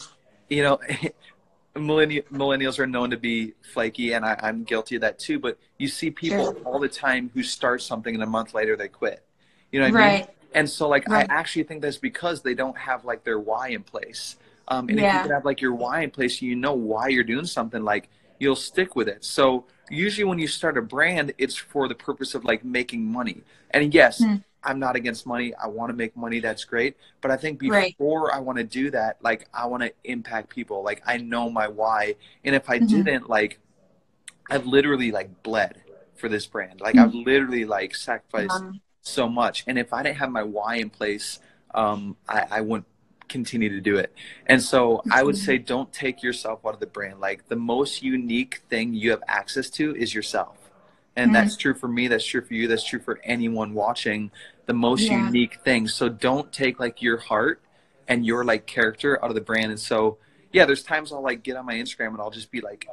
you 0.49 0.63
know, 0.63 0.79
millennials 1.75 2.79
are 2.79 2.87
known 2.87 3.11
to 3.11 3.17
be 3.17 3.55
flaky, 3.73 4.13
and 4.13 4.25
I, 4.25 4.39
am 4.43 4.65
guilty 4.65 4.97
of 4.97 5.01
that 5.03 5.19
too. 5.19 5.39
But 5.39 5.59
you 5.79 5.89
see 5.89 6.11
people 6.11 6.53
sure. 6.53 6.57
all 6.65 6.79
the 6.79 6.89
time 6.89 7.31
who 7.35 7.43
start 7.43 7.83
something 7.83 8.15
and 8.15 8.23
a 8.23 8.27
month 8.27 8.55
later 8.55 8.77
they 8.77 8.89
quit. 8.89 9.25
You 9.71 9.81
know 9.81 9.87
what 9.87 9.95
right. 9.95 10.13
I 10.13 10.17
mean? 10.19 10.27
And 10.55 10.69
so, 10.69 10.89
like, 10.89 11.09
right. 11.09 11.29
I 11.29 11.35
actually 11.35 11.63
think 11.63 11.81
that's 11.81 11.97
because 11.97 12.43
they 12.43 12.55
don't 12.55 12.77
have 12.77 13.05
like 13.05 13.25
their 13.25 13.39
why 13.39 13.69
in 13.69 13.83
place. 13.83 14.37
Um, 14.69 14.89
and 14.89 14.99
yeah. 14.99 15.09
if 15.09 15.15
you 15.15 15.23
can 15.23 15.31
have 15.33 15.45
like 15.45 15.61
your 15.61 15.75
why 15.75 16.03
in 16.03 16.11
place, 16.11 16.43
you 16.43 16.55
know 16.55 16.75
why 16.75 17.09
you're 17.09 17.25
doing 17.25 17.47
something, 17.47 17.83
like 17.83 18.11
you'll 18.39 18.57
stick 18.57 18.95
with 18.95 19.09
it. 19.09 19.25
So 19.25 19.65
usually 19.91 20.25
when 20.25 20.39
you 20.39 20.47
start 20.47 20.77
a 20.77 20.83
brand, 20.83 21.33
it's 21.39 21.57
for 21.57 21.89
the 21.89 21.95
purpose 21.95 22.35
of 22.35 22.45
like 22.45 22.65
making 22.65 23.05
money. 23.05 23.43
And 23.71 23.93
yes, 23.95 24.23
mm. 24.23 24.43
I'm 24.65 24.79
not 24.79 24.97
against 24.97 25.27
money. 25.27 25.55
I 25.55 25.67
want 25.67 25.91
to 25.91 25.97
make 25.97 26.17
money. 26.17 26.41
That's 26.41 26.65
great. 26.65 26.97
But 27.21 27.31
I 27.31 27.37
think 27.37 27.59
before 27.59 28.25
right. 28.25 28.35
I 28.35 28.39
want 28.41 28.59
to 28.59 28.65
do 28.65 28.91
that, 28.91 29.19
like 29.23 29.49
I 29.53 29.67
want 29.67 29.83
to 29.83 29.93
impact 30.05 30.51
people. 30.51 30.83
Like 30.83 31.03
I 31.07 31.17
know 31.17 31.51
my 31.51 31.69
why. 31.69 32.17
And 32.45 32.55
if 32.55 32.69
I 32.71 32.79
mm-hmm. 32.79 32.87
didn't, 32.87 33.29
like 33.29 33.59
I've 34.51 34.67
literally 34.67 35.11
like 35.11 35.43
bled 35.43 35.83
for 36.17 36.29
this 36.29 36.47
brand. 36.47 36.81
Like 36.81 36.95
mm-hmm. 36.95 37.05
I've 37.05 37.15
literally 37.15 37.65
like 37.65 37.95
sacrificed 37.95 38.53
um, 38.53 38.81
so 39.01 39.29
much. 39.29 39.65
And 39.67 39.79
if 39.79 39.93
I 39.93 40.03
didn't 40.03 40.19
have 40.19 40.31
my 40.31 40.43
why 40.43 40.77
in 40.77 40.91
place, 40.91 41.41
um, 41.75 42.17
I, 42.29 42.47
I 42.51 42.61
wouldn't 42.61 42.87
continue 43.29 43.71
to 43.71 43.81
do 43.81 43.97
it. 43.97 44.13
And 44.47 44.63
so 44.63 44.99
mm-hmm. 44.99 45.13
I 45.13 45.23
would 45.23 45.37
say 45.37 45.59
don't 45.59 45.93
take 45.93 46.23
yourself 46.23 46.61
out 46.65 46.75
of 46.75 46.81
the 46.81 46.87
brand. 46.87 47.19
Like 47.21 47.49
the 47.49 47.57
most 47.57 48.03
unique 48.03 48.63
thing 48.69 48.95
you 48.95 49.11
have 49.11 49.23
access 49.27 49.71
to 49.71 49.97
is 49.97 50.15
yourself. 50.15 50.57
And 51.17 51.29
mm-hmm. 51.29 51.35
that's 51.35 51.57
true 51.57 51.75
for 51.75 51.89
me, 51.89 52.09
that's 52.09 52.25
true 52.25 52.43
for 52.43 52.55
you, 52.55 52.69
that's 52.69 52.85
true 52.85 53.01
for 53.01 53.21
anyone 53.25 53.75
watching 53.75 54.31
the 54.67 54.75
most 54.75 55.03
yeah. 55.03 55.27
unique 55.27 55.61
thing. 55.65 55.89
So 55.89 56.09
don't 56.09 56.53
take 56.53 56.79
like 56.79 57.03
your 57.03 57.19
heart 57.19 57.61
and 58.09 58.25
your 58.25 58.45
like 58.45 58.67
character 58.67 59.23
out 59.23 59.31
of 59.31 59.35
the 59.35 59.41
brand. 59.41 59.71
And 59.71 59.81
so 59.81 60.19
yeah, 60.53 60.67
there's 60.67 60.83
times 60.83 61.13
I'll 61.13 61.23
like 61.23 61.43
get 61.43 61.57
on 61.57 61.67
my 61.67 61.75
Instagram 61.75 62.09
and 62.09 62.21
I'll 62.21 62.31
just 62.31 62.51
be 62.51 62.61
like 62.61 62.87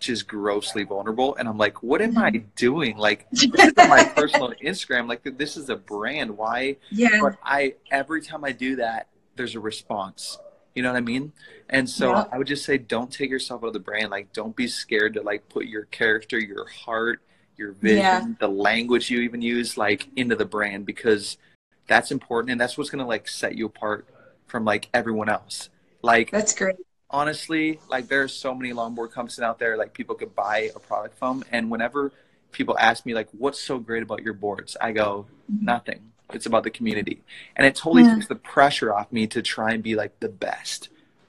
just 0.00 0.26
grossly 0.26 0.82
vulnerable 0.84 1.36
and 1.36 1.48
I'm 1.48 1.58
like, 1.58 1.82
what 1.82 2.02
am 2.02 2.18
I 2.18 2.30
mm-hmm. 2.30 2.48
doing? 2.56 2.96
Like 2.96 3.28
this 3.32 3.44
is 3.44 3.72
my 3.76 4.04
personal 4.16 4.52
Instagram. 4.62 5.08
Like 5.08 5.22
this 5.38 5.56
is 5.56 5.68
a 5.68 5.76
brand. 5.76 6.36
Why? 6.36 6.76
Yeah. 6.90 7.20
But 7.20 7.36
I 7.42 7.74
every 7.90 8.22
time 8.22 8.44
I 8.44 8.52
do 8.52 8.76
that, 8.76 9.08
there's 9.36 9.54
a 9.54 9.60
response. 9.60 10.38
You 10.74 10.82
know 10.82 10.90
what 10.90 10.96
I 10.96 11.02
mean? 11.02 11.32
And 11.68 11.88
so 11.88 12.12
yeah. 12.12 12.24
I 12.32 12.38
would 12.38 12.46
just 12.46 12.64
say 12.64 12.78
don't 12.78 13.12
take 13.12 13.30
yourself 13.30 13.62
out 13.62 13.68
of 13.68 13.72
the 13.74 13.78
brand. 13.78 14.10
Like 14.10 14.32
don't 14.32 14.56
be 14.56 14.66
scared 14.66 15.14
to 15.14 15.22
like 15.22 15.48
put 15.48 15.66
your 15.66 15.84
character, 15.84 16.38
your 16.38 16.66
heart, 16.66 17.20
your 17.62 17.72
vision, 17.72 17.98
yeah. 17.98 18.26
the 18.40 18.48
language 18.48 19.10
you 19.10 19.20
even 19.20 19.40
use, 19.40 19.78
like 19.78 20.08
into 20.16 20.36
the 20.36 20.44
brand 20.44 20.84
because 20.84 21.38
that's 21.86 22.10
important 22.10 22.50
and 22.50 22.60
that's 22.60 22.76
what's 22.76 22.90
gonna 22.90 23.06
like 23.06 23.28
set 23.28 23.56
you 23.56 23.66
apart 23.66 24.06
from 24.46 24.64
like 24.64 24.88
everyone 24.92 25.28
else. 25.28 25.70
Like 26.02 26.30
that's 26.30 26.54
great. 26.54 26.76
Honestly, 27.08 27.78
like 27.88 28.08
there's 28.08 28.32
so 28.32 28.54
many 28.54 28.72
longboard 28.72 29.12
companies 29.12 29.38
out 29.40 29.58
there 29.58 29.76
like 29.76 29.92
people 29.92 30.14
could 30.14 30.34
buy 30.34 30.70
a 30.74 30.78
product 30.78 31.16
from, 31.18 31.44
and 31.52 31.70
whenever 31.70 32.12
people 32.50 32.76
ask 32.78 33.06
me 33.06 33.14
like, 33.14 33.28
"What's 33.32 33.60
so 33.60 33.78
great 33.78 34.02
about 34.02 34.22
your 34.22 34.34
boards?" 34.34 34.76
I 34.80 34.92
go. 34.92 35.26
"Nothing. 35.48 36.12
It's 36.32 36.46
about 36.46 36.64
the 36.64 36.70
community," 36.70 37.22
and 37.54 37.66
it 37.66 37.76
totally 37.76 38.04
mm. 38.04 38.14
takes 38.14 38.26
the 38.26 38.34
pressure 38.34 38.92
off 38.92 39.12
me 39.12 39.26
to 39.28 39.42
try 39.42 39.72
and 39.72 39.82
be 39.82 39.94
like 39.94 40.18
the 40.20 40.28
best. 40.28 40.88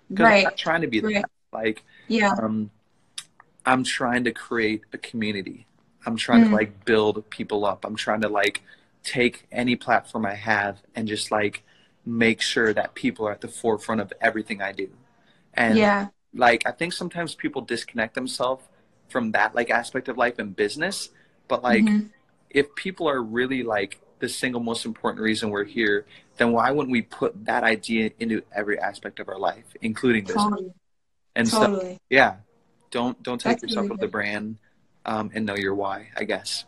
Because 0.09 0.23
right. 0.23 0.37
I'm 0.37 0.43
not 0.43 0.57
trying 0.57 0.81
to 0.81 0.87
be 0.87 0.99
the 0.99 1.07
right. 1.07 1.15
best. 1.15 1.33
Like, 1.51 1.83
yeah. 2.07 2.33
Um, 2.41 2.71
I'm 3.65 3.83
trying 3.83 4.23
to 4.25 4.31
create 4.31 4.81
a 4.91 4.97
community 4.97 5.65
I'm 6.05 6.17
trying 6.17 6.45
mm. 6.45 6.49
to 6.49 6.55
like 6.55 6.85
build 6.85 7.29
people 7.29 7.65
up. 7.65 7.85
I'm 7.85 7.95
trying 7.95 8.21
to 8.21 8.29
like 8.29 8.61
take 9.03 9.45
any 9.51 9.75
platform 9.75 10.25
I 10.25 10.35
have 10.35 10.81
and 10.95 11.07
just 11.07 11.31
like 11.31 11.63
make 12.05 12.41
sure 12.41 12.73
that 12.73 12.93
people 12.95 13.27
are 13.27 13.31
at 13.31 13.41
the 13.41 13.47
forefront 13.47 14.01
of 14.01 14.11
everything 14.21 14.61
I 14.61 14.71
do. 14.71 14.89
And 15.53 15.77
yeah. 15.77 16.07
like 16.33 16.63
I 16.65 16.71
think 16.71 16.93
sometimes 16.93 17.35
people 17.35 17.61
disconnect 17.61 18.15
themselves 18.15 18.63
from 19.09 19.31
that 19.31 19.55
like 19.55 19.69
aspect 19.69 20.07
of 20.09 20.17
life 20.17 20.39
and 20.39 20.55
business. 20.55 21.09
But 21.47 21.63
like 21.63 21.83
mm-hmm. 21.83 22.07
if 22.49 22.73
people 22.75 23.07
are 23.07 23.21
really 23.21 23.63
like 23.63 23.99
the 24.19 24.29
single 24.29 24.61
most 24.61 24.85
important 24.85 25.21
reason 25.21 25.49
we're 25.49 25.65
here, 25.65 26.05
then 26.37 26.51
why 26.51 26.71
wouldn't 26.71 26.91
we 26.91 27.01
put 27.01 27.45
that 27.45 27.63
idea 27.63 28.11
into 28.19 28.41
every 28.55 28.79
aspect 28.79 29.19
of 29.19 29.29
our 29.29 29.37
life, 29.37 29.65
including 29.81 30.23
business? 30.23 30.43
Totally. 30.43 30.73
And 31.35 31.49
totally. 31.49 31.93
so 31.93 31.97
yeah, 32.09 32.35
don't 32.91 33.21
don't 33.21 33.39
take 33.39 33.59
That's 33.59 33.63
yourself 33.63 33.83
really 33.83 33.91
out 33.91 33.95
of 33.95 33.99
the 33.99 34.07
brand 34.07 34.57
um, 35.05 35.31
and 35.33 35.45
know 35.45 35.55
your 35.55 35.75
why, 35.75 36.09
I 36.15 36.23
guess. 36.23 36.65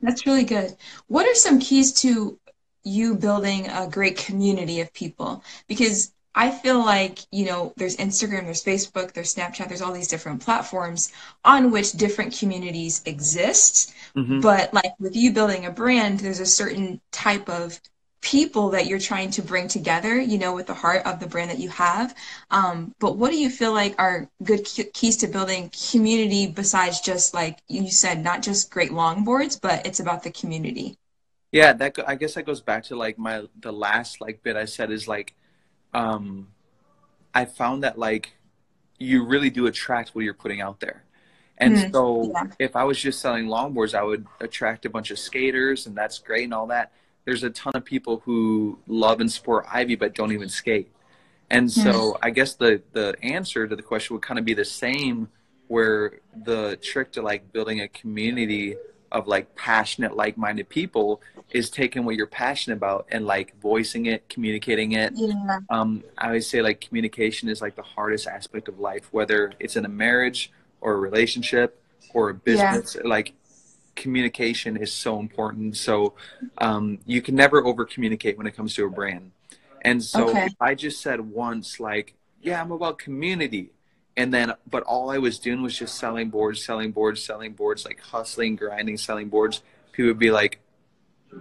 That's 0.00 0.26
really 0.26 0.44
good. 0.44 0.76
What 1.06 1.26
are 1.26 1.34
some 1.34 1.60
keys 1.60 1.92
to 2.02 2.38
you 2.84 3.14
building 3.14 3.68
a 3.68 3.88
great 3.88 4.16
community 4.16 4.80
of 4.80 4.92
people? 4.92 5.44
Because 5.68 6.12
I 6.34 6.50
feel 6.50 6.78
like, 6.78 7.20
you 7.30 7.44
know, 7.44 7.72
there's 7.76 7.96
Instagram, 7.98 8.44
there's 8.44 8.64
Facebook, 8.64 9.12
there's 9.12 9.34
Snapchat, 9.34 9.68
there's 9.68 9.82
all 9.82 9.92
these 9.92 10.08
different 10.08 10.40
platforms 10.40 11.12
on 11.44 11.70
which 11.70 11.92
different 11.92 12.36
communities 12.36 13.02
exist. 13.04 13.92
Mm-hmm. 14.16 14.40
But 14.40 14.72
like 14.72 14.92
with 14.98 15.14
you 15.14 15.32
building 15.32 15.66
a 15.66 15.70
brand, 15.70 16.20
there's 16.20 16.40
a 16.40 16.46
certain 16.46 17.00
type 17.10 17.48
of 17.48 17.78
people 18.22 18.70
that 18.70 18.86
you're 18.86 19.00
trying 19.00 19.30
to 19.32 19.42
bring 19.42 19.66
together, 19.68 20.18
you 20.18 20.38
know, 20.38 20.54
with 20.54 20.68
the 20.68 20.74
heart 20.74 21.04
of 21.04 21.18
the 21.18 21.26
brand 21.26 21.50
that 21.50 21.58
you 21.58 21.68
have. 21.68 22.14
Um, 22.50 22.94
but 23.00 23.16
what 23.16 23.30
do 23.32 23.36
you 23.36 23.50
feel 23.50 23.72
like 23.72 23.94
are 23.98 24.28
good 24.44 24.64
keys 24.94 25.16
to 25.18 25.26
building 25.26 25.70
community 25.90 26.46
besides 26.46 27.00
just 27.00 27.34
like 27.34 27.58
you 27.68 27.90
said, 27.90 28.22
not 28.22 28.42
just 28.42 28.70
great 28.70 28.92
longboards, 28.92 29.60
but 29.60 29.84
it's 29.84 30.00
about 30.00 30.22
the 30.22 30.30
community? 30.30 30.96
Yeah, 31.50 31.72
that 31.74 31.98
I 32.06 32.14
guess 32.14 32.34
that 32.34 32.46
goes 32.46 32.60
back 32.60 32.84
to 32.84 32.96
like 32.96 33.18
my 33.18 33.44
the 33.60 33.72
last 33.72 34.20
like 34.20 34.42
bit 34.42 34.56
I 34.56 34.64
said 34.64 34.90
is 34.90 35.06
like, 35.06 35.34
um, 35.92 36.48
I 37.34 37.44
found 37.44 37.82
that 37.82 37.98
like 37.98 38.32
you 38.98 39.24
really 39.24 39.50
do 39.50 39.66
attract 39.66 40.10
what 40.10 40.24
you're 40.24 40.32
putting 40.32 40.60
out 40.60 40.78
there. 40.78 41.04
And 41.58 41.76
mm, 41.76 41.92
so 41.92 42.30
yeah. 42.32 42.44
if 42.58 42.76
I 42.76 42.84
was 42.84 42.98
just 42.98 43.20
selling 43.20 43.46
longboards, 43.46 43.94
I 43.94 44.02
would 44.04 44.26
attract 44.40 44.86
a 44.86 44.90
bunch 44.90 45.10
of 45.10 45.18
skaters 45.18 45.86
and 45.86 45.96
that's 45.96 46.18
great 46.20 46.44
and 46.44 46.54
all 46.54 46.68
that 46.68 46.92
there's 47.24 47.44
a 47.44 47.50
ton 47.50 47.72
of 47.74 47.84
people 47.84 48.22
who 48.24 48.78
love 48.86 49.20
and 49.20 49.30
support 49.30 49.66
Ivy 49.70 49.96
but 49.96 50.14
don't 50.14 50.32
even 50.32 50.48
skate. 50.48 50.90
And 51.50 51.70
so 51.70 52.16
I 52.22 52.30
guess 52.30 52.54
the 52.54 52.82
the 52.92 53.14
answer 53.22 53.68
to 53.68 53.76
the 53.76 53.82
question 53.82 54.14
would 54.14 54.22
kind 54.22 54.38
of 54.38 54.44
be 54.44 54.54
the 54.54 54.64
same 54.64 55.28
where 55.68 56.20
the 56.44 56.78
trick 56.82 57.12
to 57.12 57.22
like 57.22 57.52
building 57.52 57.80
a 57.80 57.88
community 57.88 58.76
of 59.12 59.28
like 59.28 59.54
passionate 59.54 60.16
like-minded 60.16 60.68
people 60.68 61.20
is 61.50 61.68
taking 61.70 62.04
what 62.04 62.16
you're 62.16 62.26
passionate 62.26 62.76
about 62.76 63.06
and 63.10 63.26
like 63.26 63.54
voicing 63.60 64.06
it 64.06 64.26
communicating 64.28 64.92
it 64.92 65.12
yeah. 65.14 65.60
um, 65.70 66.02
i 66.18 66.26
always 66.26 66.48
say 66.48 66.62
like 66.62 66.80
communication 66.80 67.48
is 67.48 67.60
like 67.60 67.76
the 67.76 67.82
hardest 67.82 68.26
aspect 68.26 68.68
of 68.68 68.80
life 68.80 69.08
whether 69.12 69.52
it's 69.60 69.76
in 69.76 69.84
a 69.84 69.88
marriage 69.88 70.50
or 70.80 70.94
a 70.94 70.96
relationship 70.96 71.82
or 72.14 72.30
a 72.30 72.34
business 72.34 72.96
yeah. 72.96 73.06
like 73.06 73.34
communication 73.94 74.76
is 74.76 74.92
so 74.92 75.18
important 75.18 75.76
so 75.76 76.14
um, 76.58 76.98
you 77.06 77.20
can 77.20 77.34
never 77.34 77.64
over 77.64 77.84
communicate 77.84 78.38
when 78.38 78.46
it 78.46 78.56
comes 78.56 78.74
to 78.74 78.84
a 78.84 78.90
brand 78.90 79.30
and 79.82 80.02
so 80.02 80.28
okay. 80.28 80.46
if 80.46 80.54
i 80.60 80.74
just 80.74 81.00
said 81.00 81.20
once 81.20 81.78
like 81.78 82.14
yeah 82.40 82.60
i'm 82.60 82.72
about 82.72 82.98
community 82.98 83.70
and 84.16 84.32
then 84.32 84.52
but 84.68 84.82
all 84.84 85.10
i 85.10 85.18
was 85.18 85.38
doing 85.38 85.62
was 85.62 85.76
just 85.76 85.96
selling 85.96 86.30
boards 86.30 86.64
selling 86.64 86.90
boards 86.90 87.22
selling 87.22 87.52
boards 87.52 87.84
like 87.84 88.00
hustling 88.00 88.56
grinding 88.56 88.96
selling 88.96 89.28
boards 89.28 89.62
people 89.92 90.08
would 90.08 90.18
be 90.18 90.30
like 90.30 90.60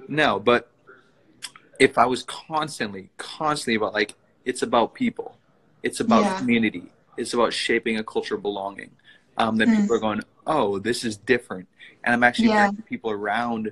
no 0.08 0.40
but 0.40 0.70
if 1.80 1.98
i 1.98 2.06
was 2.06 2.24
constantly 2.24 3.10
constantly 3.18 3.76
about 3.76 3.94
like 3.94 4.16
it's 4.46 4.62
about 4.62 4.94
people 4.94 5.38
it's 5.84 6.00
about 6.00 6.24
yeah. 6.24 6.38
community 6.38 6.92
it's 7.18 7.34
about 7.34 7.54
shaping 7.54 7.98
a 7.98 8.04
culture 8.04 8.36
of 8.36 8.42
belonging 8.42 8.92
um, 9.38 9.58
then 9.58 9.70
mm. 9.70 9.82
people 9.82 9.96
are 9.96 10.00
going 10.00 10.22
oh 10.48 10.80
this 10.80 11.04
is 11.04 11.18
different 11.18 11.68
and 12.04 12.14
i'm 12.14 12.24
actually 12.24 12.50
yeah. 12.50 12.72
people 12.88 13.12
around 13.12 13.72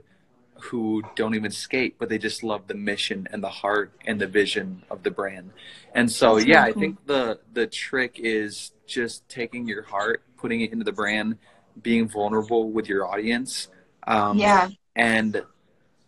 who 0.59 1.01
don't 1.15 1.35
even 1.35 1.51
skate, 1.51 1.95
but 1.97 2.09
they 2.09 2.17
just 2.17 2.43
love 2.43 2.67
the 2.67 2.73
mission 2.73 3.27
and 3.31 3.43
the 3.43 3.49
heart 3.49 3.91
and 4.05 4.19
the 4.19 4.27
vision 4.27 4.83
of 4.89 5.03
the 5.03 5.11
brand. 5.11 5.51
And 5.93 6.11
so, 6.11 6.35
That's 6.35 6.47
yeah, 6.47 6.63
I 6.63 6.71
think 6.71 7.05
the 7.05 7.39
the 7.53 7.67
trick 7.67 8.19
is 8.19 8.71
just 8.85 9.27
taking 9.29 9.67
your 9.67 9.83
heart, 9.83 10.23
putting 10.38 10.61
it 10.61 10.71
into 10.71 10.83
the 10.83 10.91
brand, 10.91 11.38
being 11.81 12.07
vulnerable 12.07 12.71
with 12.71 12.88
your 12.88 13.07
audience. 13.07 13.69
Um, 14.05 14.38
yeah. 14.38 14.69
And 14.95 15.43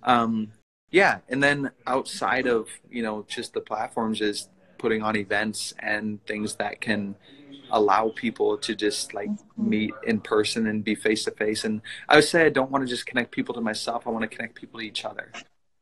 um, 0.03 0.51
yeah, 0.89 1.19
and 1.29 1.41
then 1.41 1.71
outside 1.87 2.47
of 2.47 2.67
you 2.89 3.03
know 3.03 3.25
just 3.27 3.53
the 3.53 3.61
platforms 3.61 4.21
is 4.21 4.49
putting 4.77 5.01
on 5.01 5.15
events 5.15 5.73
and 5.79 6.23
things 6.25 6.55
that 6.55 6.81
can 6.81 7.15
allow 7.71 8.09
people 8.09 8.57
to 8.57 8.75
just 8.75 9.13
like 9.13 9.29
meet 9.57 9.93
in 10.05 10.19
person 10.19 10.67
and 10.67 10.83
be 10.83 10.95
face 10.95 11.25
to 11.25 11.31
face. 11.31 11.63
And 11.63 11.81
I 12.07 12.15
would 12.15 12.23
say 12.23 12.45
I 12.45 12.49
don't 12.49 12.71
want 12.71 12.85
to 12.85 12.89
just 12.89 13.05
connect 13.05 13.31
people 13.31 13.55
to 13.55 13.61
myself. 13.61 14.07
I 14.07 14.09
want 14.09 14.29
to 14.29 14.35
connect 14.35 14.55
people 14.55 14.79
to 14.79 14.85
each 14.85 15.05
other. 15.05 15.31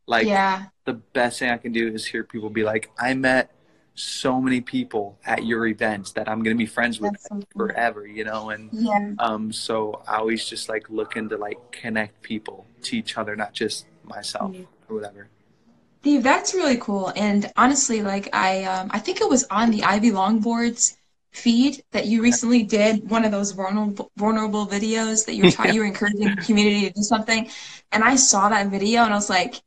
Like 0.08 0.28
yeah. 0.28 0.66
the 0.86 0.94
best 0.94 1.40
thing 1.40 1.52
I 1.52 1.58
can 1.58 1.72
do 1.72 1.88
is 1.88 2.06
hear 2.06 2.24
people 2.24 2.50
be 2.50 2.64
like, 2.64 2.90
I 2.98 3.14
met 3.14 3.52
so 3.94 4.40
many 4.40 4.62
people 4.62 5.20
at 5.26 5.46
your 5.46 5.68
events 5.68 6.14
that 6.14 6.30
I'm 6.30 6.42
gonna 6.42 6.56
be 6.56 6.66
friends 6.66 7.00
with 7.00 7.16
forever, 7.56 8.08
you 8.08 8.24
know. 8.24 8.50
And 8.50 8.70
yeah. 8.72 9.12
um, 9.20 9.52
so 9.52 10.02
I 10.08 10.18
always 10.18 10.46
just 10.46 10.70
like 10.70 10.90
looking 10.90 11.30
to 11.30 11.38
like 11.38 11.60
connect 11.72 12.22
people 12.22 12.66
to 12.84 12.98
each 12.98 13.18
other, 13.18 13.36
not 13.36 13.54
just 13.54 13.86
myself 14.04 14.56
yeah. 14.56 14.62
or 14.88 14.96
whatever. 14.96 15.28
Steve, 16.02 16.24
that's 16.24 16.54
really 16.54 16.78
cool. 16.78 17.12
And 17.16 17.52
honestly, 17.58 18.02
like 18.02 18.34
I, 18.34 18.64
um, 18.64 18.90
I 18.92 19.00
think 19.00 19.20
it 19.20 19.30
was 19.30 19.44
on 19.52 19.70
the 19.70 19.84
Ivy 19.84 20.12
Longboards 20.12 20.96
feed 21.32 21.84
that 21.92 22.06
you 22.06 22.22
recently 22.22 22.64
did 22.64 23.10
one 23.10 23.24
of 23.24 23.32
those 23.32 23.52
vulnerable 23.52 24.12
vulnerable 24.18 24.66
videos 24.66 25.26
that 25.26 25.36
you 25.36 25.46
were 25.46 25.52
trying, 25.58 25.74
you 25.74 25.82
were 25.82 25.86
encouraging 25.86 26.36
the 26.36 26.42
community 26.42 26.88
to 26.88 26.94
do 26.94 27.02
something, 27.02 27.50
and 27.92 28.04
I 28.04 28.16
saw 28.16 28.50
that 28.50 28.68
video 28.68 29.04
and 29.04 29.14
I 29.14 29.18
was 29.18 29.30
like, 29.30 29.62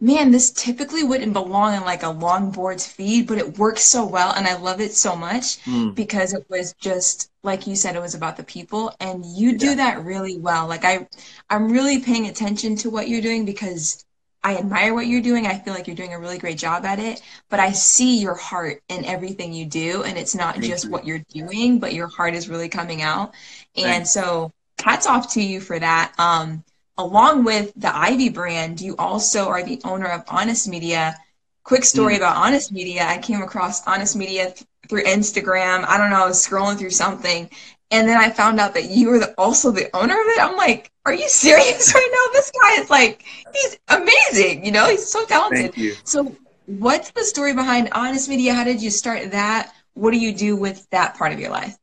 man, 0.00 0.30
this 0.30 0.50
typically 0.50 1.02
wouldn't 1.02 1.32
belong 1.32 1.74
in 1.74 1.82
like 1.82 2.02
a 2.02 2.06
longboards 2.06 2.86
feed, 2.86 3.26
but 3.26 3.38
it 3.38 3.58
works 3.58 3.82
so 3.82 4.06
well, 4.06 4.32
and 4.32 4.46
I 4.46 4.56
love 4.56 4.80
it 4.80 4.94
so 4.94 5.16
much 5.16 5.62
mm. 5.64 5.94
because 5.94 6.34
it 6.34 6.46
was 6.48 6.74
just 6.74 7.30
like 7.42 7.66
you 7.66 7.76
said, 7.76 7.96
it 7.96 8.02
was 8.02 8.14
about 8.14 8.36
the 8.36 8.44
people, 8.44 8.94
and 9.00 9.24
you 9.24 9.56
do 9.56 9.76
that 9.76 10.04
really 10.04 10.38
well. 10.38 10.66
Like 10.66 10.84
I, 10.84 11.08
I'm 11.48 11.70
really 11.70 12.00
paying 12.00 12.26
attention 12.26 12.76
to 12.76 12.90
what 12.90 13.08
you're 13.08 13.22
doing 13.22 13.44
because 13.44 14.04
I 14.42 14.56
admire 14.56 14.94
what 14.94 15.06
you're 15.06 15.20
doing. 15.20 15.46
I 15.46 15.58
feel 15.58 15.74
like 15.74 15.86
you're 15.86 15.96
doing 15.96 16.14
a 16.14 16.18
really 16.18 16.38
great 16.38 16.58
job 16.58 16.84
at 16.84 16.98
it, 16.98 17.20
but 17.48 17.60
I 17.60 17.72
see 17.72 18.18
your 18.18 18.34
heart 18.34 18.82
in 18.88 19.04
everything 19.04 19.52
you 19.52 19.66
do. 19.66 20.04
And 20.04 20.16
it's 20.16 20.34
not 20.34 20.54
Thank 20.54 20.66
just 20.66 20.84
you. 20.84 20.90
what 20.90 21.04
you're 21.06 21.24
doing, 21.32 21.78
but 21.80 21.92
your 21.92 22.06
heart 22.06 22.34
is 22.34 22.48
really 22.48 22.68
coming 22.68 23.02
out. 23.02 23.34
And 23.76 23.84
Thanks. 23.84 24.12
so 24.12 24.52
hats 24.78 25.06
off 25.06 25.32
to 25.34 25.42
you 25.42 25.60
for 25.60 25.78
that. 25.78 26.14
Um, 26.18 26.62
along 26.96 27.44
with 27.44 27.72
the 27.76 27.94
Ivy 27.94 28.28
brand, 28.28 28.80
you 28.80 28.96
also 28.96 29.48
are 29.48 29.62
the 29.62 29.80
owner 29.84 30.06
of 30.06 30.22
Honest 30.28 30.68
Media. 30.68 31.16
Quick 31.64 31.84
story 31.84 32.14
mm. 32.14 32.18
about 32.18 32.36
Honest 32.36 32.72
Media. 32.72 33.04
I 33.04 33.18
came 33.18 33.42
across 33.42 33.86
Honest 33.86 34.16
Media 34.16 34.52
th- 34.52 34.64
through 34.88 35.04
Instagram. 35.04 35.84
I 35.86 35.98
don't 35.98 36.10
know, 36.10 36.24
I 36.24 36.26
was 36.26 36.46
scrolling 36.46 36.78
through 36.78 36.90
something 36.90 37.50
and 37.90 38.08
then 38.08 38.18
I 38.18 38.30
found 38.30 38.60
out 38.60 38.74
that 38.74 38.90
you 38.90 39.08
were 39.08 39.18
the, 39.18 39.34
also 39.38 39.70
the 39.70 39.88
owner 39.96 40.14
of 40.14 40.26
it. 40.26 40.40
I'm 40.42 40.56
like, 40.56 40.90
are 41.06 41.14
you 41.14 41.28
serious 41.28 41.94
right 41.94 42.08
now? 42.10 42.32
This 42.32 42.50
guy 42.50 42.82
is 42.82 42.90
like, 42.90 43.24
he's 43.52 43.78
amazing. 43.88 44.64
You 44.64 44.72
know, 44.72 44.88
he's 44.88 45.08
so 45.08 45.24
talented. 45.24 45.74
Thank 45.74 45.76
you. 45.78 45.94
So, 46.04 46.36
what's 46.66 47.10
the 47.12 47.24
story 47.24 47.54
behind 47.54 47.88
Honest 47.92 48.28
Media? 48.28 48.52
How 48.52 48.64
did 48.64 48.82
you 48.82 48.90
start 48.90 49.30
that? 49.30 49.72
What 49.94 50.10
do 50.10 50.18
you 50.18 50.34
do 50.34 50.56
with 50.56 50.88
that 50.90 51.16
part 51.16 51.32
of 51.32 51.40
your 51.40 51.50
life? 51.50 51.76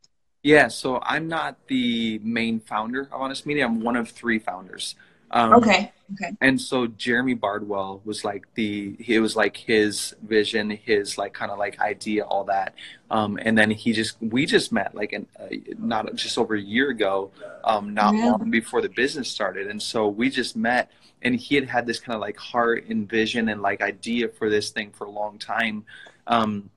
Yeah, 0.44 0.68
so 0.68 1.00
I'm 1.02 1.28
not 1.28 1.58
the 1.68 2.20
main 2.20 2.60
founder 2.60 3.02
of 3.02 3.14
Honest 3.14 3.48
Media. 3.48 3.66
I'm 3.66 3.82
one 3.82 3.96
of 3.96 4.10
three 4.10 4.38
founders. 4.38 4.96
Um, 5.32 5.54
okay. 5.56 5.92
Okay. 6.14 6.32
And 6.40 6.62
so 6.62 6.86
Jeremy 6.88 7.34
Bardwell 7.34 8.02
was 8.06 8.24
like 8.24 8.46
the 8.54 8.96
it 9.00 9.20
was 9.20 9.36
like 9.36 9.58
his 9.58 10.16
vision, 10.22 10.70
his 10.70 11.18
like 11.18 11.34
kind 11.34 11.52
of 11.52 11.58
like 11.58 11.80
idea, 11.80 12.24
all 12.24 12.44
that. 12.46 12.76
Um, 13.10 13.40
and 13.42 13.58
then 13.58 13.72
he 13.72 13.92
just 13.92 14.18
we 14.22 14.46
just 14.46 14.72
met 14.72 14.94
like 14.94 15.14
an, 15.14 15.28
uh, 15.40 15.48
not 15.80 16.14
just 16.16 16.38
over 16.38 16.56
a 16.56 16.62
year 16.62 16.90
ago, 16.90 17.32
um, 17.64 17.94
not 17.94 18.14
long 18.14 18.52
before 18.52 18.82
the 18.82 18.90
business 18.90 19.28
started. 19.30 19.68
And 19.68 19.82
so 19.82 20.08
we 20.08 20.30
just 20.30 20.56
met, 20.56 20.92
and 21.24 21.36
he 21.36 21.56
had 21.56 21.68
had 21.68 21.88
this 21.88 22.00
kind 22.00 22.16
of 22.16 22.22
like 22.22 22.38
heart 22.38 22.86
and 22.88 23.10
vision 23.10 23.50
and 23.50 23.62
like 23.62 23.82
idea 23.82 24.30
for 24.30 24.50
this 24.50 24.70
thing 24.70 24.92
for 24.92 25.06
a 25.06 25.12
long 25.12 25.40
time. 25.40 25.86
Um, 26.28 26.70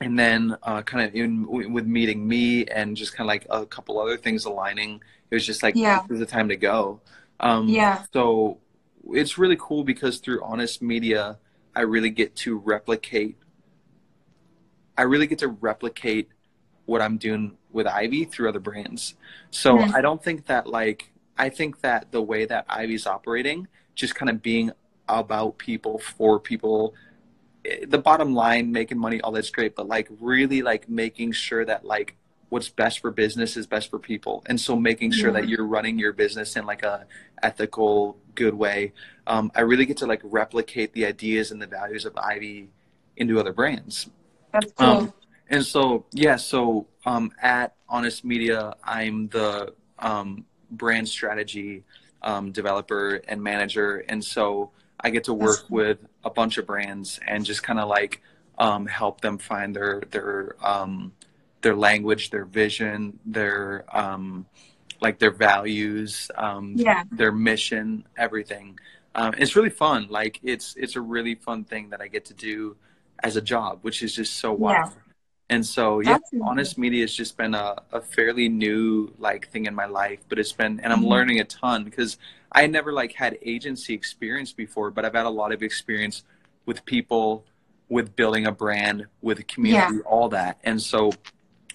and 0.00 0.18
then 0.18 0.56
uh, 0.62 0.82
kind 0.82 1.06
of 1.06 1.14
in 1.14 1.46
with 1.72 1.86
meeting 1.86 2.26
me 2.26 2.64
and 2.66 2.96
just 2.96 3.14
kind 3.14 3.26
of 3.26 3.28
like 3.28 3.46
a 3.50 3.66
couple 3.66 4.00
other 4.00 4.16
things 4.16 4.44
aligning, 4.44 5.02
it 5.30 5.34
was 5.34 5.44
just 5.44 5.62
like 5.62 5.74
yeah. 5.76 6.02
this 6.08 6.14
is 6.14 6.20
the 6.20 6.26
time 6.26 6.48
to 6.48 6.56
go. 6.56 7.00
Um, 7.40 7.68
yeah. 7.68 8.04
So 8.12 8.58
it's 9.12 9.38
really 9.38 9.56
cool 9.58 9.82
because 9.82 10.18
through 10.18 10.42
Honest 10.42 10.82
Media, 10.82 11.38
I 11.74 11.82
really 11.82 12.10
get 12.10 12.36
to 12.36 12.58
replicate. 12.58 13.36
I 14.96 15.02
really 15.02 15.26
get 15.26 15.38
to 15.38 15.48
replicate 15.48 16.28
what 16.86 17.00
I'm 17.00 17.16
doing 17.16 17.56
with 17.72 17.86
Ivy 17.86 18.24
through 18.24 18.48
other 18.48 18.60
brands. 18.60 19.14
So 19.50 19.78
mm-hmm. 19.78 19.94
I 19.94 20.00
don't 20.00 20.22
think 20.22 20.46
that 20.46 20.66
like 20.66 21.12
I 21.38 21.48
think 21.48 21.80
that 21.80 22.12
the 22.12 22.20
way 22.20 22.44
that 22.44 22.66
Ivy's 22.68 23.06
operating, 23.06 23.68
just 23.94 24.14
kind 24.14 24.28
of 24.28 24.42
being 24.42 24.72
about 25.08 25.58
people 25.58 25.98
for 25.98 26.38
people, 26.38 26.94
eh, 27.64 27.86
the 27.88 27.98
bottom 27.98 28.34
line, 28.34 28.70
making 28.70 28.98
money, 28.98 29.20
all 29.22 29.32
that's 29.32 29.50
great, 29.50 29.74
but 29.74 29.88
like 29.88 30.08
really 30.20 30.62
like 30.62 30.88
making 30.88 31.32
sure 31.32 31.64
that 31.64 31.84
like 31.84 32.16
what's 32.50 32.68
best 32.68 32.98
for 32.98 33.10
business 33.10 33.56
is 33.56 33.66
best 33.66 33.88
for 33.90 33.98
people 33.98 34.42
and 34.46 34.60
so 34.60 34.76
making 34.76 35.10
sure 35.10 35.30
yeah. 35.30 35.40
that 35.40 35.48
you're 35.48 35.66
running 35.66 35.98
your 35.98 36.12
business 36.12 36.56
in 36.56 36.66
like 36.66 36.82
a 36.82 37.06
ethical 37.42 38.18
good 38.34 38.54
way 38.54 38.92
um, 39.26 39.50
i 39.54 39.60
really 39.60 39.86
get 39.86 39.96
to 39.96 40.06
like 40.06 40.20
replicate 40.24 40.92
the 40.92 41.06
ideas 41.06 41.50
and 41.50 41.62
the 41.62 41.66
values 41.66 42.04
of 42.04 42.16
ivy 42.18 42.68
into 43.16 43.40
other 43.40 43.52
brands 43.52 44.10
that's 44.52 44.72
cool 44.72 44.86
um, 44.86 45.12
and 45.48 45.64
so 45.64 46.04
yeah 46.12 46.36
so 46.36 46.86
um, 47.06 47.32
at 47.40 47.74
honest 47.88 48.24
media 48.24 48.74
i'm 48.84 49.28
the 49.28 49.72
um, 49.98 50.44
brand 50.72 51.08
strategy 51.08 51.84
um, 52.22 52.52
developer 52.52 53.22
and 53.28 53.42
manager 53.42 54.04
and 54.08 54.22
so 54.22 54.70
i 55.00 55.08
get 55.08 55.24
to 55.24 55.32
work 55.32 55.64
cool. 55.68 55.78
with 55.78 55.98
a 56.24 56.30
bunch 56.30 56.58
of 56.58 56.66
brands 56.66 57.18
and 57.26 57.44
just 57.44 57.62
kind 57.62 57.78
of 57.78 57.88
like 57.88 58.20
um, 58.58 58.86
help 58.86 59.22
them 59.22 59.38
find 59.38 59.74
their 59.74 60.02
their 60.10 60.56
their 61.62 61.76
language, 61.76 62.30
their 62.30 62.44
vision, 62.44 63.18
their 63.24 63.84
um, 63.92 64.46
like 65.00 65.18
their 65.18 65.30
values, 65.30 66.30
um, 66.36 66.74
yeah. 66.76 67.04
their 67.10 67.32
mission, 67.32 68.04
everything. 68.16 68.78
Um, 69.14 69.34
it's 69.38 69.56
really 69.56 69.70
fun. 69.70 70.06
Like 70.10 70.38
it's 70.42 70.74
it's 70.76 70.96
a 70.96 71.00
really 71.00 71.34
fun 71.34 71.64
thing 71.64 71.90
that 71.90 72.00
I 72.00 72.08
get 72.08 72.24
to 72.26 72.34
do 72.34 72.76
as 73.22 73.36
a 73.36 73.40
job, 73.40 73.80
which 73.82 74.02
is 74.02 74.14
just 74.14 74.36
so 74.36 74.52
wild. 74.52 74.90
Yeah. 74.90 75.00
And 75.50 75.66
so 75.66 76.00
yeah, 76.00 76.14
Absolutely. 76.14 76.48
honest 76.48 76.78
media 76.78 77.02
has 77.02 77.12
just 77.12 77.36
been 77.36 77.54
a, 77.54 77.76
a 77.92 78.00
fairly 78.00 78.48
new 78.48 79.12
like 79.18 79.48
thing 79.50 79.66
in 79.66 79.74
my 79.74 79.86
life, 79.86 80.20
but 80.28 80.38
it's 80.38 80.52
been 80.52 80.80
and 80.80 80.92
I'm 80.92 81.00
mm-hmm. 81.00 81.08
learning 81.08 81.40
a 81.40 81.44
ton 81.44 81.84
because 81.84 82.18
I 82.52 82.66
never 82.66 82.92
like 82.92 83.12
had 83.12 83.36
agency 83.42 83.94
experience 83.94 84.52
before, 84.52 84.90
but 84.90 85.04
I've 85.04 85.14
had 85.14 85.26
a 85.26 85.30
lot 85.30 85.52
of 85.52 85.62
experience 85.62 86.22
with 86.66 86.84
people, 86.84 87.44
with 87.88 88.14
building 88.14 88.46
a 88.46 88.52
brand, 88.52 89.06
with 89.22 89.46
community, 89.48 89.96
yeah. 89.96 90.02
all 90.04 90.28
that. 90.28 90.58
And 90.62 90.80
so 90.80 91.10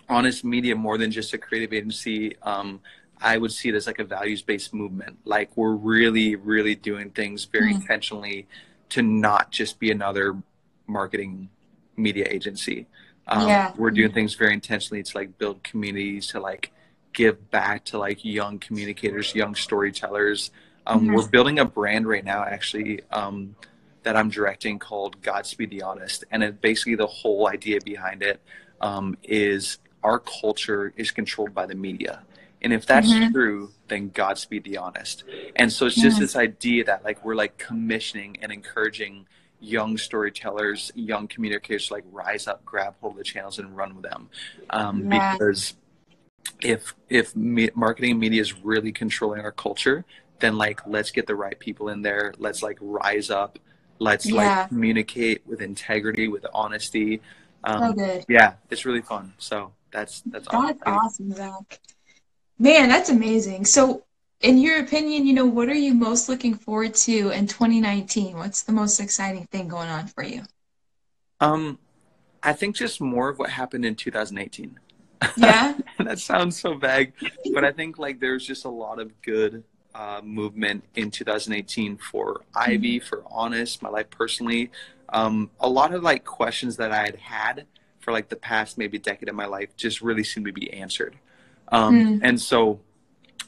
honest 0.10 0.44
media 0.44 0.76
more 0.76 0.98
than 0.98 1.12
just 1.12 1.34
a 1.34 1.38
creative 1.38 1.74
agency 1.74 2.36
um, 2.44 2.80
i 3.22 3.38
would 3.38 3.52
see 3.52 3.70
it 3.70 3.76
as 3.76 3.88
like 3.88 4.00
a 4.00 4.04
values 4.04 4.42
based 4.42 4.74
movement 4.74 5.18
like 5.26 5.50
we're 5.56 5.74
really 5.74 6.36
really 6.36 6.76
doing 6.76 7.10
things 7.10 7.46
very 7.46 7.72
mm 7.72 7.76
intentionally 7.76 8.48
to 8.90 9.02
not 9.02 9.52
just 9.52 9.80
be 9.80 9.92
another 9.92 10.38
marketing 10.88 11.50
media 11.98 12.26
agency. 12.30 12.88
Um, 13.28 13.48
yeah. 13.48 13.74
We're 13.76 13.92
doing 13.92 14.12
things 14.12 14.36
very 14.36 14.54
intentionally 14.54 15.04
to 15.04 15.18
like 15.18 15.38
build 15.38 15.64
communities, 15.64 16.28
to 16.28 16.40
like 16.40 16.72
give 17.14 17.50
back 17.50 17.86
to 17.86 17.98
like 17.98 18.24
young 18.24 18.60
communicators, 18.60 19.34
young 19.34 19.56
storytellers. 19.56 20.52
Um, 20.86 21.02
mm-hmm. 21.02 21.16
We're 21.16 21.28
building 21.28 21.60
a 21.60 21.66
brand 21.66 22.08
right 22.08 22.24
now, 22.24 22.44
actually, 22.44 23.02
um, 23.12 23.56
that 24.04 24.16
I'm 24.16 24.30
directing 24.30 24.78
called 24.78 25.22
Godspeed 25.22 25.72
the 25.72 25.82
Honest. 25.82 26.24
And 26.30 26.44
it, 26.44 26.62
basically, 26.62 26.96
the 26.96 27.08
whole 27.08 27.48
idea 27.48 27.80
behind 27.84 28.22
it 28.22 28.40
um, 28.82 29.18
is 29.24 29.80
our 30.06 30.20
culture 30.20 30.94
is 30.96 31.10
controlled 31.10 31.54
by 31.54 31.66
the 31.66 31.74
media. 31.74 32.22
And 32.62 32.72
if 32.72 32.86
that's 32.86 33.12
mm-hmm. 33.12 33.34
true, 33.34 33.72
then 33.88 34.10
Godspeed 34.10 34.64
the 34.64 34.78
Honest. 34.78 35.24
And 35.56 35.72
so 35.74 35.88
it's 35.88 35.96
just 35.96 36.20
this 36.20 36.36
idea 36.36 36.84
that 36.86 37.04
like 37.04 37.26
we're 37.26 37.36
like 37.36 37.58
commissioning 37.58 38.38
and 38.42 38.52
encouraging 38.52 39.26
young 39.60 39.98
storytellers, 39.98 40.92
young 40.96 41.28
communicators 41.28 41.90
like 41.90 42.04
rise 42.12 42.48
up, 42.48 42.64
grab 42.64 42.96
hold 43.02 43.14
of 43.14 43.18
the 43.18 43.24
channels, 43.24 43.58
and 43.60 43.76
run 43.76 43.96
with 43.96 44.04
them. 44.04 44.30
Um, 44.70 45.12
yeah. 45.12 45.34
Because 45.34 45.74
if 46.62 46.94
if 47.10 47.36
me- 47.36 47.72
marketing 47.76 48.12
and 48.12 48.20
media 48.20 48.42
is 48.42 48.54
really 48.64 48.92
controlling 48.92 49.42
our 49.42 49.52
culture, 49.52 50.06
then 50.40 50.58
like 50.58 50.86
let's 50.88 51.12
get 51.12 51.26
the 51.28 51.36
right 51.36 51.58
people 51.60 51.90
in 51.90 52.02
there. 52.04 52.34
Let's 52.38 52.62
like 52.62 52.78
rise 52.80 53.30
up. 53.30 53.58
Let's 53.98 54.26
yeah. 54.26 54.36
like 54.36 54.70
communicate 54.70 55.42
with 55.48 55.62
integrity, 55.62 56.28
with 56.28 56.46
honesty. 56.54 57.22
Um, 57.64 57.80
so 57.80 57.94
good. 57.94 58.26
Yeah, 58.30 58.54
it's 58.70 58.86
really 58.86 59.02
fun. 59.02 59.34
So 59.38 59.74
that's 59.96 60.22
that's, 60.26 60.48
that's 60.48 60.48
awesome. 60.54 60.78
awesome, 60.86 61.32
Zach. 61.32 61.80
Man, 62.60 62.90
that's 62.90 63.10
amazing. 63.10 63.66
So 63.66 64.04
in 64.42 64.58
your 64.58 64.80
opinion, 64.80 65.26
you 65.26 65.34
know, 65.34 65.46
what 65.46 65.70
are 65.70 65.76
you 65.76 65.94
most 65.94 66.30
looking 66.30 66.56
forward 66.56 66.94
to 66.96 67.30
in 67.30 67.48
2019? 67.48 68.38
What's 68.38 68.64
the 68.64 68.74
most 68.74 69.00
exciting 69.00 69.46
thing 69.46 69.68
going 69.68 69.90
on 69.90 70.08
for 70.08 70.24
you? 70.24 70.44
Um, 71.40 71.80
I 72.44 72.54
think 72.54 72.76
just 72.76 73.02
more 73.02 73.30
of 73.30 73.40
what 73.40 73.50
happened 73.50 73.86
in 73.86 73.96
2018. 73.96 74.80
Yeah. 75.38 75.78
that 76.00 76.20
sounds 76.20 76.60
so 76.60 76.76
vague, 76.76 77.14
but 77.54 77.64
I 77.64 77.72
think 77.72 77.98
like 77.98 78.20
there's 78.20 78.46
just 78.46 78.66
a 78.66 78.70
lot 78.70 79.00
of 79.00 79.22
good 79.22 79.64
uh, 79.94 80.22
movement 80.24 80.84
in 80.96 81.10
2018 81.10 81.98
for 81.98 82.42
Ivy, 82.54 83.00
mm-hmm. 83.00 83.08
for 83.08 83.24
Honest, 83.32 83.82
my 83.82 83.90
life 83.90 84.10
personally. 84.10 84.72
Um, 85.10 85.50
a 85.60 85.70
lot 85.70 85.94
of 85.94 86.04
like 86.04 86.26
questions 86.26 86.78
that 86.78 86.92
I 86.92 87.06
had 87.06 87.16
had 87.16 87.68
for 88.06 88.12
like 88.12 88.30
the 88.30 88.36
past 88.36 88.78
maybe 88.78 89.00
decade 89.00 89.28
of 89.28 89.36
my 89.36 89.48
life 89.48 89.76
just 89.76 90.00
really 90.00 90.24
seemed 90.24 90.46
to 90.46 90.54
be 90.54 90.72
answered. 90.72 91.18
Um, 91.70 92.20
mm. 92.20 92.20
And 92.22 92.40
so 92.40 92.80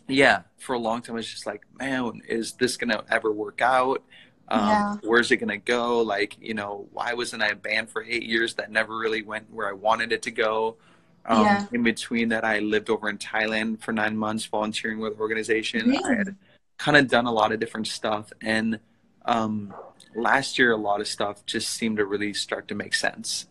yeah, 0.07 0.41
for 0.57 0.73
a 0.73 0.79
long 0.79 1.03
time, 1.03 1.15
I 1.15 1.17
was 1.17 1.29
just 1.29 1.45
like, 1.45 1.61
man, 1.79 2.23
is 2.27 2.53
this 2.53 2.75
going 2.75 2.89
to 2.89 3.03
ever 3.07 3.31
work 3.31 3.61
out? 3.61 4.03
Um, 4.47 4.67
yeah. 4.67 4.95
Where's 5.03 5.31
it 5.31 5.37
going 5.37 5.49
to 5.49 5.57
go? 5.57 6.01
Like, 6.01 6.37
you 6.41 6.55
know, 6.55 6.87
why 6.91 7.13
wasn't 7.13 7.43
I 7.43 7.53
banned 7.53 7.91
for 7.91 8.03
eight 8.03 8.23
years? 8.23 8.55
That 8.55 8.71
never 8.71 8.97
really 8.97 9.21
went 9.21 9.53
where 9.53 9.69
I 9.69 9.73
wanted 9.73 10.11
it 10.11 10.23
to 10.23 10.31
go. 10.31 10.77
Um, 11.27 11.45
yeah. 11.45 11.65
In 11.71 11.83
between 11.83 12.29
that, 12.29 12.43
I 12.43 12.59
lived 12.59 12.89
over 12.89 13.09
in 13.09 13.19
Thailand 13.19 13.81
for 13.81 13.91
nine 13.91 14.17
months 14.17 14.45
volunteering 14.45 14.99
with 14.99 15.19
organization. 15.19 15.95
I 16.03 16.15
had 16.15 16.35
kind 16.77 16.97
of 16.97 17.09
done 17.09 17.27
a 17.27 17.31
lot 17.31 17.51
of 17.51 17.59
different 17.59 17.87
stuff. 17.87 18.33
And 18.41 18.79
um, 19.25 19.71
last 20.15 20.57
year, 20.57 20.71
a 20.71 20.77
lot 20.77 20.99
of 20.99 21.07
stuff 21.07 21.45
just 21.45 21.69
seemed 21.69 21.97
to 21.97 22.05
really 22.05 22.33
start 22.33 22.69
to 22.69 22.75
make 22.75 22.95
sense. 22.95 23.45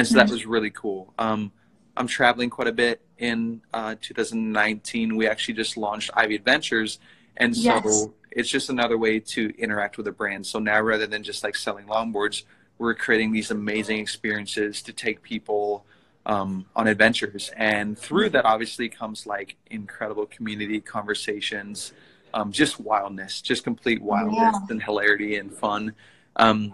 And 0.00 0.08
so 0.08 0.12
mm-hmm. 0.12 0.26
that 0.26 0.32
was 0.32 0.46
really 0.46 0.70
cool. 0.70 1.12
Um, 1.18 1.52
I'm 1.94 2.06
traveling 2.06 2.48
quite 2.48 2.68
a 2.68 2.72
bit 2.72 3.02
in 3.18 3.60
uh, 3.74 3.96
2019. 4.00 5.14
We 5.14 5.28
actually 5.28 5.52
just 5.52 5.76
launched 5.76 6.08
Ivy 6.14 6.36
Adventures, 6.36 7.00
and 7.36 7.54
so 7.54 7.62
yes. 7.84 8.06
it's 8.30 8.48
just 8.48 8.70
another 8.70 8.96
way 8.96 9.20
to 9.20 9.52
interact 9.58 9.98
with 9.98 10.06
a 10.06 10.12
brand. 10.12 10.46
So 10.46 10.58
now, 10.58 10.80
rather 10.80 11.06
than 11.06 11.22
just 11.22 11.44
like 11.44 11.54
selling 11.54 11.84
longboards, 11.84 12.44
we're 12.78 12.94
creating 12.94 13.32
these 13.32 13.50
amazing 13.50 13.98
experiences 13.98 14.80
to 14.84 14.94
take 14.94 15.20
people 15.20 15.84
um, 16.24 16.64
on 16.74 16.86
adventures, 16.86 17.50
and 17.54 17.98
through 17.98 18.30
that, 18.30 18.46
obviously, 18.46 18.88
comes 18.88 19.26
like 19.26 19.56
incredible 19.70 20.24
community 20.24 20.80
conversations, 20.80 21.92
um, 22.32 22.52
just 22.52 22.80
wildness, 22.80 23.42
just 23.42 23.64
complete 23.64 24.00
wildness 24.00 24.54
yeah. 24.54 24.66
and 24.70 24.82
hilarity 24.82 25.36
and 25.36 25.52
fun. 25.52 25.92
Um, 26.36 26.72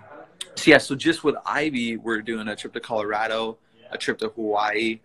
so 0.54 0.70
yeah, 0.70 0.78
so 0.78 0.94
just 0.94 1.24
with 1.24 1.36
Ivy, 1.44 1.96
we're 1.96 2.22
doing 2.22 2.48
a 2.48 2.56
trip 2.56 2.72
to 2.72 2.80
Colorado 2.80 3.58
a 3.90 3.98
trip 3.98 4.18
to 4.18 4.28
Hawaii, 4.28 5.00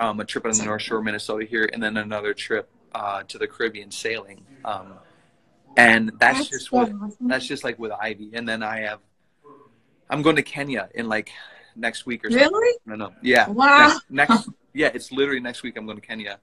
um, 0.00 0.20
a 0.20 0.24
trip 0.24 0.44
on 0.44 0.52
the 0.52 0.64
North 0.64 0.82
Shore, 0.82 1.02
Minnesota 1.02 1.44
here, 1.44 1.68
and 1.72 1.82
then 1.82 1.96
another 1.96 2.34
trip 2.34 2.68
uh, 2.94 3.22
to 3.24 3.38
the 3.38 3.46
Caribbean 3.46 3.90
sailing. 3.90 4.44
Um, 4.64 4.94
and 5.76 6.12
that's, 6.18 6.38
that's 6.38 6.48
just 6.48 6.72
what 6.72 6.90
that's 7.20 7.46
just 7.46 7.64
like 7.64 7.78
with 7.78 7.92
Ivy. 7.92 8.30
And 8.32 8.48
then 8.48 8.62
I 8.62 8.80
have 8.80 9.00
I'm 10.08 10.22
going 10.22 10.36
to 10.36 10.42
Kenya 10.42 10.88
in 10.94 11.08
like 11.08 11.30
next 11.74 12.06
week 12.06 12.24
or 12.24 12.30
something. 12.30 12.48
Really? 12.48 12.78
No, 12.86 12.94
no. 12.94 13.12
Yeah. 13.22 13.48
Wow. 13.48 13.98
Next, 14.08 14.10
next 14.10 14.48
yeah, 14.72 14.90
it's 14.94 15.12
literally 15.12 15.40
next 15.40 15.62
week. 15.62 15.76
I'm 15.76 15.84
going 15.84 16.00
to 16.00 16.06
Kenya. 16.06 16.40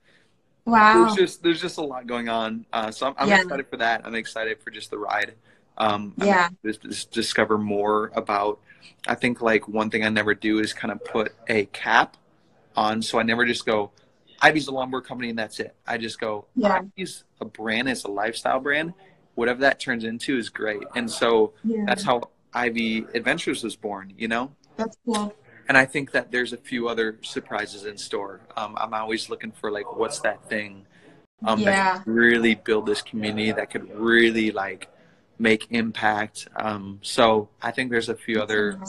Wow. 0.65 1.05
There's 1.05 1.15
just 1.15 1.43
there's 1.43 1.61
just 1.61 1.77
a 1.77 1.81
lot 1.81 2.05
going 2.05 2.29
on. 2.29 2.65
Uh, 2.71 2.91
so 2.91 3.07
I'm, 3.07 3.15
I'm 3.17 3.29
yeah. 3.29 3.41
excited 3.41 3.67
for 3.67 3.77
that. 3.77 4.05
I'm 4.05 4.15
excited 4.15 4.61
for 4.61 4.69
just 4.69 4.91
the 4.91 4.97
ride. 4.97 5.33
Um, 5.77 6.13
yeah. 6.17 6.49
Just, 6.63 7.11
discover 7.11 7.57
more 7.57 8.11
about 8.15 8.59
I 9.07 9.15
think 9.15 9.41
like 9.41 9.67
one 9.67 9.89
thing 9.89 10.03
I 10.03 10.09
never 10.09 10.33
do 10.33 10.59
is 10.59 10.73
kind 10.73 10.91
of 10.91 11.03
put 11.03 11.33
a 11.47 11.65
cap 11.65 12.17
on. 12.75 13.01
So 13.01 13.19
I 13.19 13.23
never 13.23 13.45
just 13.45 13.65
go, 13.65 13.91
Ivy's 14.41 14.67
a 14.67 14.71
longboard 14.71 15.05
company 15.05 15.29
and 15.29 15.39
that's 15.39 15.59
it. 15.59 15.75
I 15.87 15.97
just 15.97 16.19
go, 16.19 16.45
yeah. 16.55 16.79
Ivy's 16.79 17.23
a 17.41 17.45
brand, 17.45 17.89
it's 17.89 18.03
a 18.03 18.11
lifestyle 18.11 18.59
brand. 18.59 18.93
Whatever 19.35 19.61
that 19.61 19.79
turns 19.79 20.03
into 20.03 20.37
is 20.37 20.49
great. 20.49 20.83
And 20.95 21.09
so 21.09 21.53
yeah. 21.63 21.83
that's 21.85 22.03
how 22.03 22.29
Ivy 22.53 23.05
Adventures 23.13 23.63
was 23.63 23.75
born, 23.75 24.13
you 24.17 24.27
know? 24.27 24.51
That's 24.77 24.97
cool. 25.05 25.33
And 25.67 25.77
I 25.77 25.85
think 25.85 26.11
that 26.11 26.31
there's 26.31 26.53
a 26.53 26.57
few 26.57 26.87
other 26.87 27.17
surprises 27.21 27.85
in 27.85 27.97
store. 27.97 28.41
Um, 28.57 28.75
I'm 28.77 28.93
always 28.93 29.29
looking 29.29 29.51
for 29.51 29.71
like, 29.71 29.95
what's 29.95 30.19
that 30.19 30.47
thing 30.49 30.85
um, 31.45 31.59
yeah. 31.59 31.97
that 31.97 32.07
really 32.07 32.55
build 32.55 32.85
this 32.85 33.01
community 33.01 33.51
that 33.51 33.69
could 33.71 33.93
really 33.97 34.51
like 34.51 34.89
make 35.43 35.67
impact. 35.71 36.47
Um, 36.55 36.99
so 37.03 37.49
I 37.61 37.71
think 37.71 37.91
there's 37.91 38.09
a 38.09 38.15
few 38.15 38.41
other 38.41 38.79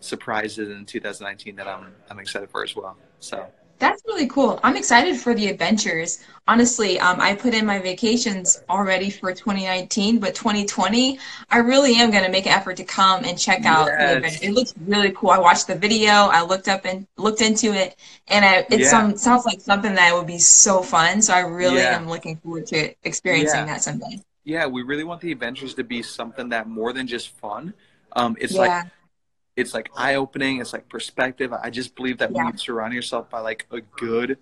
surprises 0.00 0.70
in 0.70 0.86
2019 0.86 1.56
that 1.56 1.66
I'm 1.66 1.92
I'm 2.08 2.18
excited 2.20 2.48
for 2.48 2.62
as 2.62 2.74
well. 2.74 2.96
So 3.18 3.46
that's 3.78 4.02
really 4.06 4.28
cool. 4.28 4.58
I'm 4.62 4.76
excited 4.76 5.16
for 5.16 5.34
the 5.34 5.48
adventures. 5.48 6.24
Honestly, 6.48 6.98
um, 7.00 7.20
I 7.20 7.34
put 7.34 7.52
in 7.52 7.66
my 7.66 7.78
vacations 7.78 8.62
already 8.70 9.10
for 9.10 9.34
2019, 9.34 10.18
but 10.18 10.34
2020, 10.34 11.18
I 11.50 11.58
really 11.58 11.96
am 11.96 12.10
going 12.10 12.24
to 12.24 12.30
make 12.30 12.46
an 12.46 12.52
effort 12.52 12.76
to 12.78 12.84
come 12.84 13.24
and 13.24 13.38
check 13.38 13.66
out 13.66 13.86
yes. 13.86 13.98
the 13.98 14.16
adventure. 14.16 14.44
It 14.44 14.52
looks 14.52 14.74
really 14.86 15.12
cool. 15.12 15.30
I 15.30 15.38
watched 15.38 15.66
the 15.66 15.74
video, 15.74 16.12
I 16.12 16.42
looked 16.42 16.68
up 16.68 16.86
and 16.86 17.06
looked 17.18 17.42
into 17.42 17.74
it, 17.74 17.96
and 18.28 18.46
I, 18.46 18.66
it 18.70 18.80
yeah. 18.80 18.88
some, 18.88 19.16
sounds 19.18 19.44
like 19.44 19.60
something 19.60 19.94
that 19.94 20.14
would 20.14 20.26
be 20.26 20.38
so 20.38 20.82
fun. 20.82 21.20
So 21.20 21.34
I 21.34 21.40
really 21.40 21.78
yeah. 21.78 21.96
am 21.96 22.08
looking 22.08 22.36
forward 22.36 22.66
to 22.68 22.94
experiencing 23.04 23.66
yeah. 23.66 23.66
that 23.66 23.82
someday 23.82 24.22
yeah, 24.46 24.64
we 24.66 24.82
really 24.82 25.02
want 25.02 25.20
the 25.20 25.32
adventures 25.32 25.74
to 25.74 25.84
be 25.84 26.02
something 26.02 26.50
that 26.50 26.68
more 26.68 26.92
than 26.92 27.08
just 27.08 27.30
fun. 27.30 27.74
Um, 28.12 28.36
it's 28.40 28.54
yeah. 28.54 28.60
like 28.60 28.86
it's 29.56 29.74
like 29.74 29.90
eye 29.96 30.14
opening. 30.14 30.60
It's 30.60 30.72
like 30.72 30.88
perspective. 30.88 31.52
I 31.52 31.68
just 31.68 31.96
believe 31.96 32.18
that 32.18 32.30
yeah. 32.30 32.44
when 32.44 32.52
you 32.52 32.58
surround 32.58 32.94
yourself 32.94 33.28
by 33.28 33.40
like 33.40 33.66
a 33.72 33.80
good, 33.80 34.38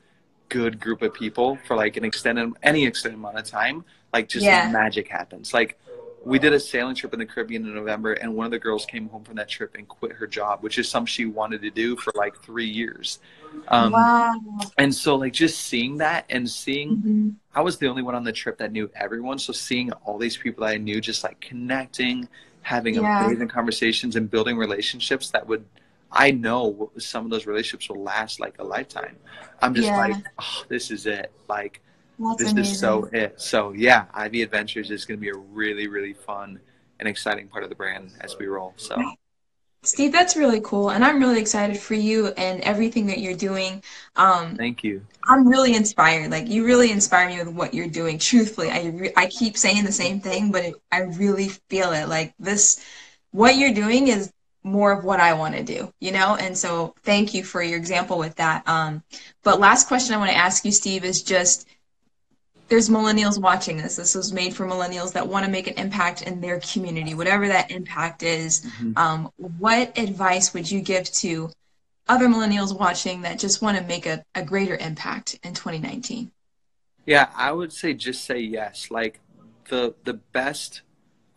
good 0.50 0.78
group 0.78 1.00
of 1.00 1.14
people 1.14 1.58
for 1.66 1.74
like 1.74 1.96
an 1.96 2.04
extended 2.04 2.52
any 2.62 2.84
extended 2.84 3.16
amount 3.16 3.38
of 3.38 3.46
time, 3.46 3.82
like 4.12 4.28
just 4.28 4.44
yeah. 4.44 4.70
magic 4.70 5.08
happens. 5.08 5.54
Like 5.54 5.78
we 6.24 6.38
did 6.38 6.52
a 6.52 6.60
sailing 6.60 6.94
trip 6.94 7.12
in 7.12 7.18
the 7.18 7.26
Caribbean 7.26 7.66
in 7.66 7.74
November, 7.74 8.14
and 8.14 8.34
one 8.34 8.46
of 8.46 8.50
the 8.50 8.58
girls 8.58 8.86
came 8.86 9.08
home 9.08 9.24
from 9.24 9.36
that 9.36 9.48
trip 9.48 9.74
and 9.76 9.86
quit 9.86 10.12
her 10.12 10.26
job, 10.26 10.62
which 10.62 10.78
is 10.78 10.88
something 10.88 11.06
she 11.06 11.26
wanted 11.26 11.60
to 11.62 11.70
do 11.70 11.96
for 11.96 12.12
like 12.16 12.40
three 12.42 12.68
years. 12.68 13.18
Um, 13.68 13.92
wow. 13.92 14.34
And 14.78 14.94
so, 14.94 15.16
like, 15.16 15.32
just 15.32 15.60
seeing 15.60 15.98
that 15.98 16.24
and 16.30 16.48
seeing, 16.48 16.96
mm-hmm. 16.96 17.28
I 17.54 17.60
was 17.60 17.78
the 17.78 17.88
only 17.88 18.02
one 18.02 18.14
on 18.14 18.24
the 18.24 18.32
trip 18.32 18.58
that 18.58 18.72
knew 18.72 18.90
everyone. 18.94 19.38
So, 19.38 19.52
seeing 19.52 19.92
all 20.04 20.18
these 20.18 20.36
people 20.36 20.64
that 20.64 20.74
I 20.74 20.76
knew 20.78 21.00
just 21.00 21.24
like 21.24 21.40
connecting, 21.40 22.28
having 22.62 22.94
yeah. 22.94 23.26
amazing 23.26 23.48
conversations, 23.48 24.16
and 24.16 24.30
building 24.30 24.56
relationships 24.56 25.30
that 25.30 25.46
would, 25.46 25.64
I 26.10 26.30
know 26.30 26.90
some 26.98 27.24
of 27.24 27.30
those 27.30 27.46
relationships 27.46 27.88
will 27.88 28.02
last 28.02 28.40
like 28.40 28.54
a 28.58 28.64
lifetime. 28.64 29.16
I'm 29.60 29.74
just 29.74 29.88
yeah. 29.88 29.98
like, 29.98 30.16
oh, 30.38 30.64
this 30.68 30.90
is 30.90 31.06
it. 31.06 31.32
Like, 31.48 31.80
that's 32.18 32.38
this 32.38 32.52
amazing. 32.52 32.72
is 32.72 32.78
so 32.78 33.08
it. 33.12 33.40
So 33.40 33.72
yeah, 33.72 34.06
Ivy 34.12 34.42
Adventures 34.42 34.90
is 34.90 35.04
going 35.04 35.18
to 35.18 35.20
be 35.20 35.30
a 35.30 35.36
really 35.36 35.88
really 35.88 36.12
fun 36.12 36.60
and 37.00 37.08
exciting 37.08 37.48
part 37.48 37.64
of 37.64 37.70
the 37.70 37.76
brand 37.76 38.12
as 38.20 38.36
we 38.38 38.46
roll. 38.46 38.74
So. 38.76 38.96
Steve, 39.82 40.12
that's 40.12 40.34
really 40.34 40.62
cool, 40.62 40.90
and 40.90 41.04
I'm 41.04 41.20
really 41.20 41.38
excited 41.38 41.76
for 41.76 41.92
you 41.92 42.28
and 42.38 42.62
everything 42.62 43.06
that 43.08 43.18
you're 43.18 43.36
doing. 43.36 43.82
Um, 44.16 44.56
Thank 44.56 44.82
you. 44.82 45.04
I'm 45.28 45.46
really 45.46 45.74
inspired. 45.74 46.30
Like 46.30 46.48
you 46.48 46.64
really 46.64 46.90
inspire 46.90 47.28
me 47.28 47.38
with 47.38 47.48
what 47.48 47.74
you're 47.74 47.88
doing. 47.88 48.18
Truthfully, 48.18 48.70
I 48.70 48.86
re- 48.86 49.12
I 49.14 49.26
keep 49.26 49.58
saying 49.58 49.84
the 49.84 49.92
same 49.92 50.20
thing, 50.20 50.50
but 50.50 50.64
it, 50.64 50.74
I 50.90 51.00
really 51.02 51.48
feel 51.68 51.92
it. 51.92 52.08
Like 52.08 52.32
this, 52.38 52.82
what 53.32 53.56
you're 53.56 53.74
doing 53.74 54.08
is 54.08 54.32
more 54.64 54.92
of 54.92 55.04
what 55.04 55.20
I 55.20 55.34
want 55.34 55.54
to 55.54 55.62
do, 55.62 55.92
you 56.00 56.10
know? 56.10 56.36
And 56.36 56.56
so 56.56 56.94
thank 57.02 57.34
you 57.34 57.44
for 57.44 57.62
your 57.62 57.76
example 57.76 58.18
with 58.18 58.34
that. 58.36 58.66
Um, 58.66 59.02
but 59.42 59.60
last 59.60 59.86
question 59.86 60.14
I 60.14 60.18
want 60.18 60.30
to 60.30 60.36
ask 60.36 60.64
you, 60.64 60.72
Steve, 60.72 61.04
is 61.04 61.22
just 61.22 61.68
there's 62.68 62.88
millennials 62.88 63.38
watching 63.38 63.76
this. 63.76 63.96
This 63.96 64.14
was 64.14 64.32
made 64.32 64.54
for 64.54 64.66
millennials 64.66 65.12
that 65.12 65.26
want 65.26 65.44
to 65.44 65.50
make 65.50 65.66
an 65.66 65.74
impact 65.74 66.22
in 66.22 66.40
their 66.40 66.60
community, 66.60 67.14
whatever 67.14 67.46
that 67.48 67.70
impact 67.70 68.22
is. 68.22 68.60
Mm-hmm. 68.60 68.96
Um, 68.96 69.30
what 69.58 69.96
advice 69.98 70.54
would 70.54 70.70
you 70.70 70.80
give 70.80 71.10
to 71.12 71.50
other 72.08 72.26
millennials 72.26 72.78
watching 72.78 73.22
that 73.22 73.38
just 73.38 73.62
want 73.62 73.78
to 73.78 73.84
make 73.84 74.06
a, 74.06 74.24
a 74.34 74.42
greater 74.42 74.76
impact 74.76 75.38
in 75.42 75.54
2019? 75.54 76.30
Yeah, 77.06 77.28
I 77.36 77.52
would 77.52 77.72
say 77.72 77.92
just 77.94 78.24
say 78.24 78.38
yes. 78.38 78.90
Like 78.90 79.20
the 79.68 79.94
the 80.04 80.14
best 80.14 80.82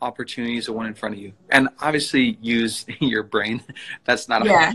opportunities 0.01 0.69
are 0.69 0.73
one 0.73 0.85
in 0.85 0.93
front 0.93 1.15
of 1.15 1.21
you, 1.21 1.33
and 1.49 1.69
obviously 1.81 2.37
use 2.41 2.85
your 2.99 3.23
brain. 3.23 3.61
That's 4.05 4.29
not 4.29 4.45
yeah. 4.45 4.73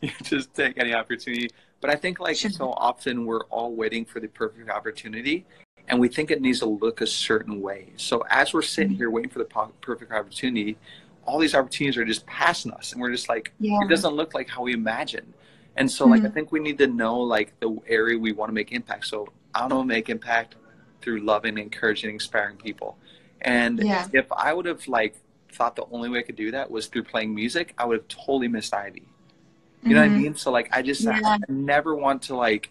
you 0.00 0.10
just 0.22 0.54
take 0.54 0.78
any 0.78 0.94
opportunity. 0.94 1.50
But 1.80 1.90
I 1.90 1.94
think 1.94 2.20
like 2.20 2.36
sure. 2.36 2.50
so 2.50 2.72
often 2.72 3.24
we're 3.24 3.44
all 3.46 3.74
waiting 3.74 4.04
for 4.04 4.20
the 4.20 4.28
perfect 4.28 4.68
opportunity, 4.68 5.46
and 5.88 5.98
we 5.98 6.08
think 6.08 6.30
it 6.30 6.40
needs 6.40 6.60
to 6.60 6.66
look 6.66 7.00
a 7.00 7.06
certain 7.06 7.60
way. 7.60 7.92
So 7.96 8.24
as 8.30 8.52
we're 8.52 8.62
sitting 8.62 8.92
mm-hmm. 8.92 8.98
here 8.98 9.10
waiting 9.10 9.30
for 9.30 9.38
the 9.38 9.70
perfect 9.80 10.12
opportunity, 10.12 10.76
all 11.24 11.38
these 11.38 11.54
opportunities 11.54 11.96
are 11.98 12.04
just 12.04 12.24
passing 12.26 12.72
us, 12.72 12.92
and 12.92 13.00
we're 13.00 13.10
just 13.10 13.28
like, 13.28 13.52
yeah. 13.60 13.78
it 13.82 13.88
doesn't 13.88 14.14
look 14.14 14.34
like 14.34 14.48
how 14.48 14.62
we 14.62 14.72
imagined. 14.72 15.32
And 15.76 15.90
so, 15.90 16.04
mm-hmm. 16.04 16.12
like, 16.12 16.20
I 16.20 16.24
mm-hmm. 16.24 16.34
think 16.34 16.52
we 16.52 16.60
need 16.60 16.78
to 16.78 16.86
know 16.86 17.18
like 17.18 17.58
the 17.60 17.78
area 17.86 18.18
we 18.18 18.32
want 18.32 18.48
to 18.50 18.54
make 18.54 18.72
impact. 18.72 19.06
So 19.06 19.28
I 19.54 19.62
want 19.62 19.72
to 19.72 19.84
make 19.84 20.08
impact 20.08 20.56
through 21.00 21.20
loving, 21.20 21.58
encouraging, 21.58 22.14
inspiring 22.14 22.56
people. 22.56 22.98
And 23.40 23.78
yeah. 23.78 24.06
if 24.12 24.26
I 24.32 24.52
would 24.52 24.66
have 24.66 24.86
like 24.88 25.16
thought 25.52 25.76
the 25.76 25.84
only 25.90 26.08
way 26.08 26.18
I 26.18 26.22
could 26.22 26.36
do 26.36 26.50
that 26.50 26.70
was 26.70 26.86
through 26.86 27.04
playing 27.04 27.34
music, 27.34 27.74
I 27.78 27.84
would 27.84 27.98
have 27.98 28.08
totally 28.08 28.48
missed 28.48 28.74
Ivy. 28.74 29.02
You 29.82 29.94
know 29.94 29.94
mm-hmm. 29.94 29.94
what 29.94 30.02
I 30.02 30.08
mm-hmm. 30.08 30.22
mean? 30.22 30.34
So 30.34 30.50
like, 30.50 30.68
I 30.72 30.82
just 30.82 31.02
yeah. 31.02 31.20
I 31.24 31.38
never 31.48 31.94
want 31.94 32.22
to 32.22 32.36
like 32.36 32.70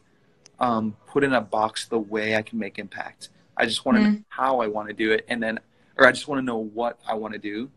um, 0.59 0.95
put 1.07 1.23
in 1.23 1.33
a 1.33 1.41
box 1.41 1.87
the 1.87 1.99
way 1.99 2.35
I 2.35 2.41
can 2.41 2.59
make 2.59 2.79
impact. 2.79 3.29
I 3.55 3.65
just 3.65 3.85
want 3.85 3.97
to 3.97 4.03
mm-hmm. 4.03 4.13
know 4.13 4.23
how 4.29 4.59
I 4.59 4.67
want 4.67 4.87
to 4.89 4.93
do 4.93 5.11
it, 5.11 5.25
and 5.27 5.41
then, 5.41 5.59
or 5.97 6.07
I 6.07 6.11
just 6.11 6.27
want 6.27 6.39
to 6.39 6.45
know 6.45 6.57
what 6.57 6.99
I 7.07 7.15
want 7.15 7.33
to 7.33 7.39
do, 7.39 7.69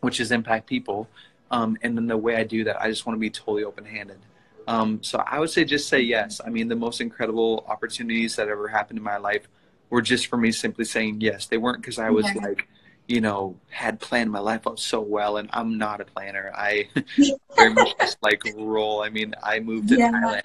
which 0.00 0.20
is 0.20 0.30
impact 0.32 0.66
people. 0.66 1.08
Um, 1.50 1.76
and 1.82 1.96
then 1.96 2.06
the 2.06 2.16
way 2.16 2.36
I 2.36 2.44
do 2.44 2.64
that, 2.64 2.80
I 2.80 2.88
just 2.88 3.06
want 3.06 3.16
to 3.16 3.20
be 3.20 3.30
totally 3.30 3.64
open-handed. 3.64 4.18
Um, 4.66 5.02
so 5.02 5.22
I 5.26 5.40
would 5.40 5.48
say 5.48 5.64
just 5.64 5.88
say 5.88 6.00
yes. 6.00 6.40
I 6.44 6.50
mean, 6.50 6.68
the 6.68 6.76
most 6.76 7.00
incredible 7.00 7.64
opportunities 7.68 8.36
that 8.36 8.48
ever 8.48 8.68
happened 8.68 8.98
in 8.98 9.02
my 9.02 9.16
life 9.16 9.48
were 9.88 10.02
just 10.02 10.26
for 10.26 10.36
me 10.36 10.52
simply 10.52 10.84
saying 10.84 11.22
yes. 11.22 11.46
They 11.46 11.56
weren't 11.56 11.80
because 11.80 11.98
I 11.98 12.10
was 12.10 12.26
yeah. 12.26 12.42
like, 12.42 12.68
you 13.06 13.22
know, 13.22 13.56
had 13.70 13.98
planned 13.98 14.30
my 14.30 14.40
life 14.40 14.66
out 14.66 14.78
so 14.78 15.00
well, 15.00 15.38
and 15.38 15.48
I'm 15.54 15.78
not 15.78 16.02
a 16.02 16.04
planner. 16.04 16.52
I 16.54 16.90
very 17.56 17.72
much 17.72 17.96
just 17.98 18.18
like 18.22 18.42
roll. 18.56 19.02
I 19.02 19.08
mean, 19.08 19.34
I 19.42 19.60
moved 19.60 19.88
to 19.88 19.96
yeah. 19.96 20.12
Thailand 20.12 20.42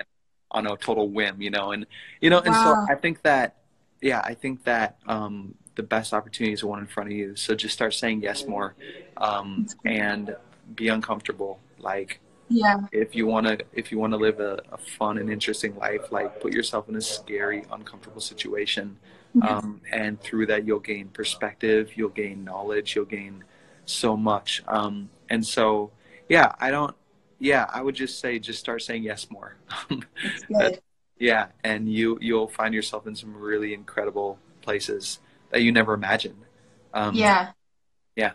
on 0.54 0.68
a 0.68 0.78
total 0.78 1.10
whim, 1.10 1.42
you 1.42 1.50
know, 1.50 1.72
and 1.72 1.86
you 2.22 2.30
know, 2.30 2.40
and 2.40 2.54
so 2.54 2.86
I 2.90 2.96
think 2.96 3.22
that, 3.24 3.58
yeah, 4.02 4.22
I 4.24 4.34
think 4.34 4.64
that 4.66 4.98
um, 5.08 5.56
the 5.76 5.84
best 5.84 6.14
opportunity 6.14 6.54
is 6.54 6.62
the 6.62 6.68
one 6.68 6.80
in 6.80 6.88
front 6.88 7.10
of 7.10 7.16
you. 7.16 7.36
So 7.36 7.56
just 7.56 7.74
start 7.74 7.94
saying 7.94 8.22
yes 8.22 8.46
more, 8.48 8.76
um, 9.18 9.68
and 9.86 10.36
be 10.76 10.90
uncomfortable. 10.90 11.60
Like, 11.80 12.20
yeah, 12.50 12.82
if 12.92 13.16
you 13.16 13.26
want 13.26 13.48
to, 13.48 13.58
if 13.74 13.92
you 13.92 14.00
want 14.00 14.14
to 14.14 14.18
live 14.18 14.40
a, 14.40 14.62
a, 14.72 14.78
fun 14.78 15.18
and 15.18 15.30
interesting 15.30 15.76
life, 15.78 16.12
like 16.12 16.40
put 16.40 16.54
yourself 16.54 16.90
in 16.90 16.96
a 16.96 17.02
scary, 17.02 17.64
uncomfortable 17.72 18.22
situation, 18.22 18.98
yes. 19.34 19.50
um, 19.50 19.82
and 19.92 20.22
through 20.22 20.46
that 20.48 20.66
you'll 20.66 20.80
gain 20.80 21.08
perspective, 21.10 21.92
you'll 21.96 22.10
gain 22.10 22.44
knowledge, 22.44 22.96
you'll 22.96 23.06
gain 23.06 23.44
so 23.86 24.16
much. 24.16 24.64
Um, 24.68 25.10
and 25.30 25.46
so, 25.46 25.92
yeah, 26.30 26.54
I 26.60 26.72
don't 26.72 26.96
yeah, 27.44 27.66
I 27.70 27.82
would 27.82 27.94
just 27.94 28.20
say 28.20 28.40
just 28.40 28.60
start 28.60 28.82
saying 28.82 29.04
yes 29.04 29.30
more. 29.30 29.58
that, 30.50 30.80
yeah, 31.20 31.48
and 31.64 31.92
you 31.92 32.18
you'll 32.22 32.48
find 32.48 32.74
yourself 32.74 33.06
in 33.06 33.16
some 33.16 33.36
really 33.36 33.74
incredible 33.74 34.40
places 34.62 35.20
that 35.50 35.62
you 35.62 35.74
never 35.74 35.94
imagined. 35.94 36.42
Um, 36.94 37.14
yeah. 37.14 37.52
Yeah. 38.16 38.32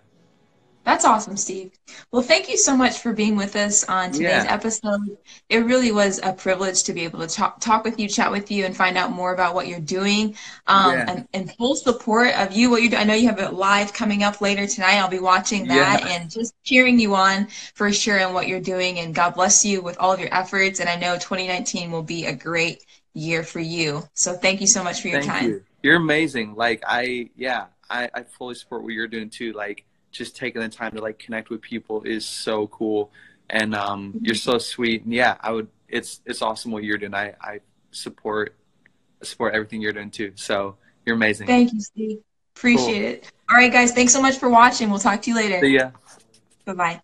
That's 0.84 1.04
awesome, 1.04 1.36
Steve. 1.36 1.72
Well, 2.10 2.22
thank 2.22 2.48
you 2.48 2.56
so 2.56 2.76
much 2.76 3.00
for 3.00 3.12
being 3.12 3.36
with 3.36 3.56
us 3.56 3.84
on 3.84 4.10
today's 4.10 4.44
yeah. 4.44 4.46
episode. 4.48 5.18
It 5.50 5.58
really 5.58 5.92
was 5.92 6.18
a 6.22 6.32
privilege 6.32 6.84
to 6.84 6.94
be 6.94 7.04
able 7.04 7.20
to 7.20 7.26
talk, 7.26 7.60
talk 7.60 7.84
with 7.84 8.00
you, 8.00 8.08
chat 8.08 8.30
with 8.30 8.50
you, 8.50 8.64
and 8.64 8.74
find 8.74 8.96
out 8.96 9.12
more 9.12 9.34
about 9.34 9.54
what 9.54 9.68
you're 9.68 9.80
doing. 9.80 10.34
Um, 10.66 10.92
yeah. 10.92 11.04
and, 11.08 11.28
and, 11.34 11.52
full 11.56 11.76
support 11.76 12.34
of 12.36 12.52
you, 12.52 12.70
what 12.70 12.82
you 12.82 12.88
do. 12.88 12.96
I 12.96 13.04
know 13.04 13.14
you 13.14 13.28
have 13.28 13.38
a 13.38 13.50
live 13.50 13.92
coming 13.92 14.22
up 14.22 14.40
later 14.40 14.66
tonight. 14.66 14.96
I'll 14.96 15.10
be 15.10 15.18
watching 15.18 15.68
that 15.68 16.04
yeah. 16.04 16.08
and 16.08 16.30
just 16.30 16.54
cheering 16.64 16.98
you 16.98 17.14
on 17.14 17.48
for 17.74 17.92
sure 17.92 18.18
and 18.18 18.32
what 18.32 18.48
you're 18.48 18.60
doing. 18.60 18.98
And 18.98 19.14
God 19.14 19.34
bless 19.34 19.64
you 19.64 19.82
with 19.82 19.98
all 19.98 20.12
of 20.12 20.20
your 20.20 20.34
efforts. 20.34 20.80
And 20.80 20.88
I 20.88 20.96
know 20.96 21.14
2019 21.16 21.90
will 21.90 22.02
be 22.02 22.24
a 22.24 22.34
great 22.34 22.82
year 23.12 23.42
for 23.42 23.60
you. 23.60 24.08
So 24.14 24.32
thank 24.34 24.60
you 24.60 24.66
so 24.66 24.82
much 24.82 25.02
for 25.02 25.08
your 25.08 25.20
thank 25.20 25.32
time. 25.32 25.50
You. 25.50 25.64
You're 25.82 25.96
amazing. 25.96 26.54
Like 26.54 26.82
I, 26.86 27.28
yeah, 27.36 27.66
I, 27.90 28.08
I 28.14 28.22
fully 28.22 28.54
support 28.54 28.82
what 28.82 28.92
you're 28.92 29.08
doing 29.08 29.30
too. 29.30 29.52
Like 29.52 29.84
just 30.10 30.36
taking 30.36 30.60
the 30.60 30.68
time 30.68 30.92
to 30.92 31.00
like 31.00 31.18
connect 31.18 31.50
with 31.50 31.60
people 31.60 32.02
is 32.02 32.24
so 32.24 32.66
cool. 32.68 33.10
And 33.50 33.74
um, 33.74 34.18
you're 34.22 34.34
so 34.34 34.58
sweet. 34.58 35.04
And 35.04 35.12
yeah 35.12 35.36
i 35.40 35.50
would 35.50 35.68
it's 35.88 36.20
it's 36.26 36.42
awesome 36.42 36.70
what 36.70 36.84
you're 36.84 36.98
doing. 36.98 37.14
I 37.14 37.34
i 37.40 37.60
support 37.90 38.54
support 39.22 39.54
everything 39.54 39.80
you're 39.80 39.92
doing 39.92 40.10
too. 40.10 40.32
So 40.34 40.76
you're 41.06 41.16
amazing. 41.16 41.46
Thank 41.46 41.72
you 41.72 41.80
steve. 41.80 42.18
Appreciate 42.56 43.00
cool. 43.00 43.10
it. 43.10 43.32
All 43.50 43.56
right 43.56 43.72
guys. 43.72 43.92
Thanks 43.92 44.12
so 44.12 44.20
much 44.20 44.38
for 44.38 44.48
watching. 44.50 44.90
We'll 44.90 44.98
talk 44.98 45.22
to 45.22 45.30
you 45.30 45.36
later. 45.36 45.60
See 45.60 45.76
ya. 45.76 45.90
Bye-bye 46.64 47.00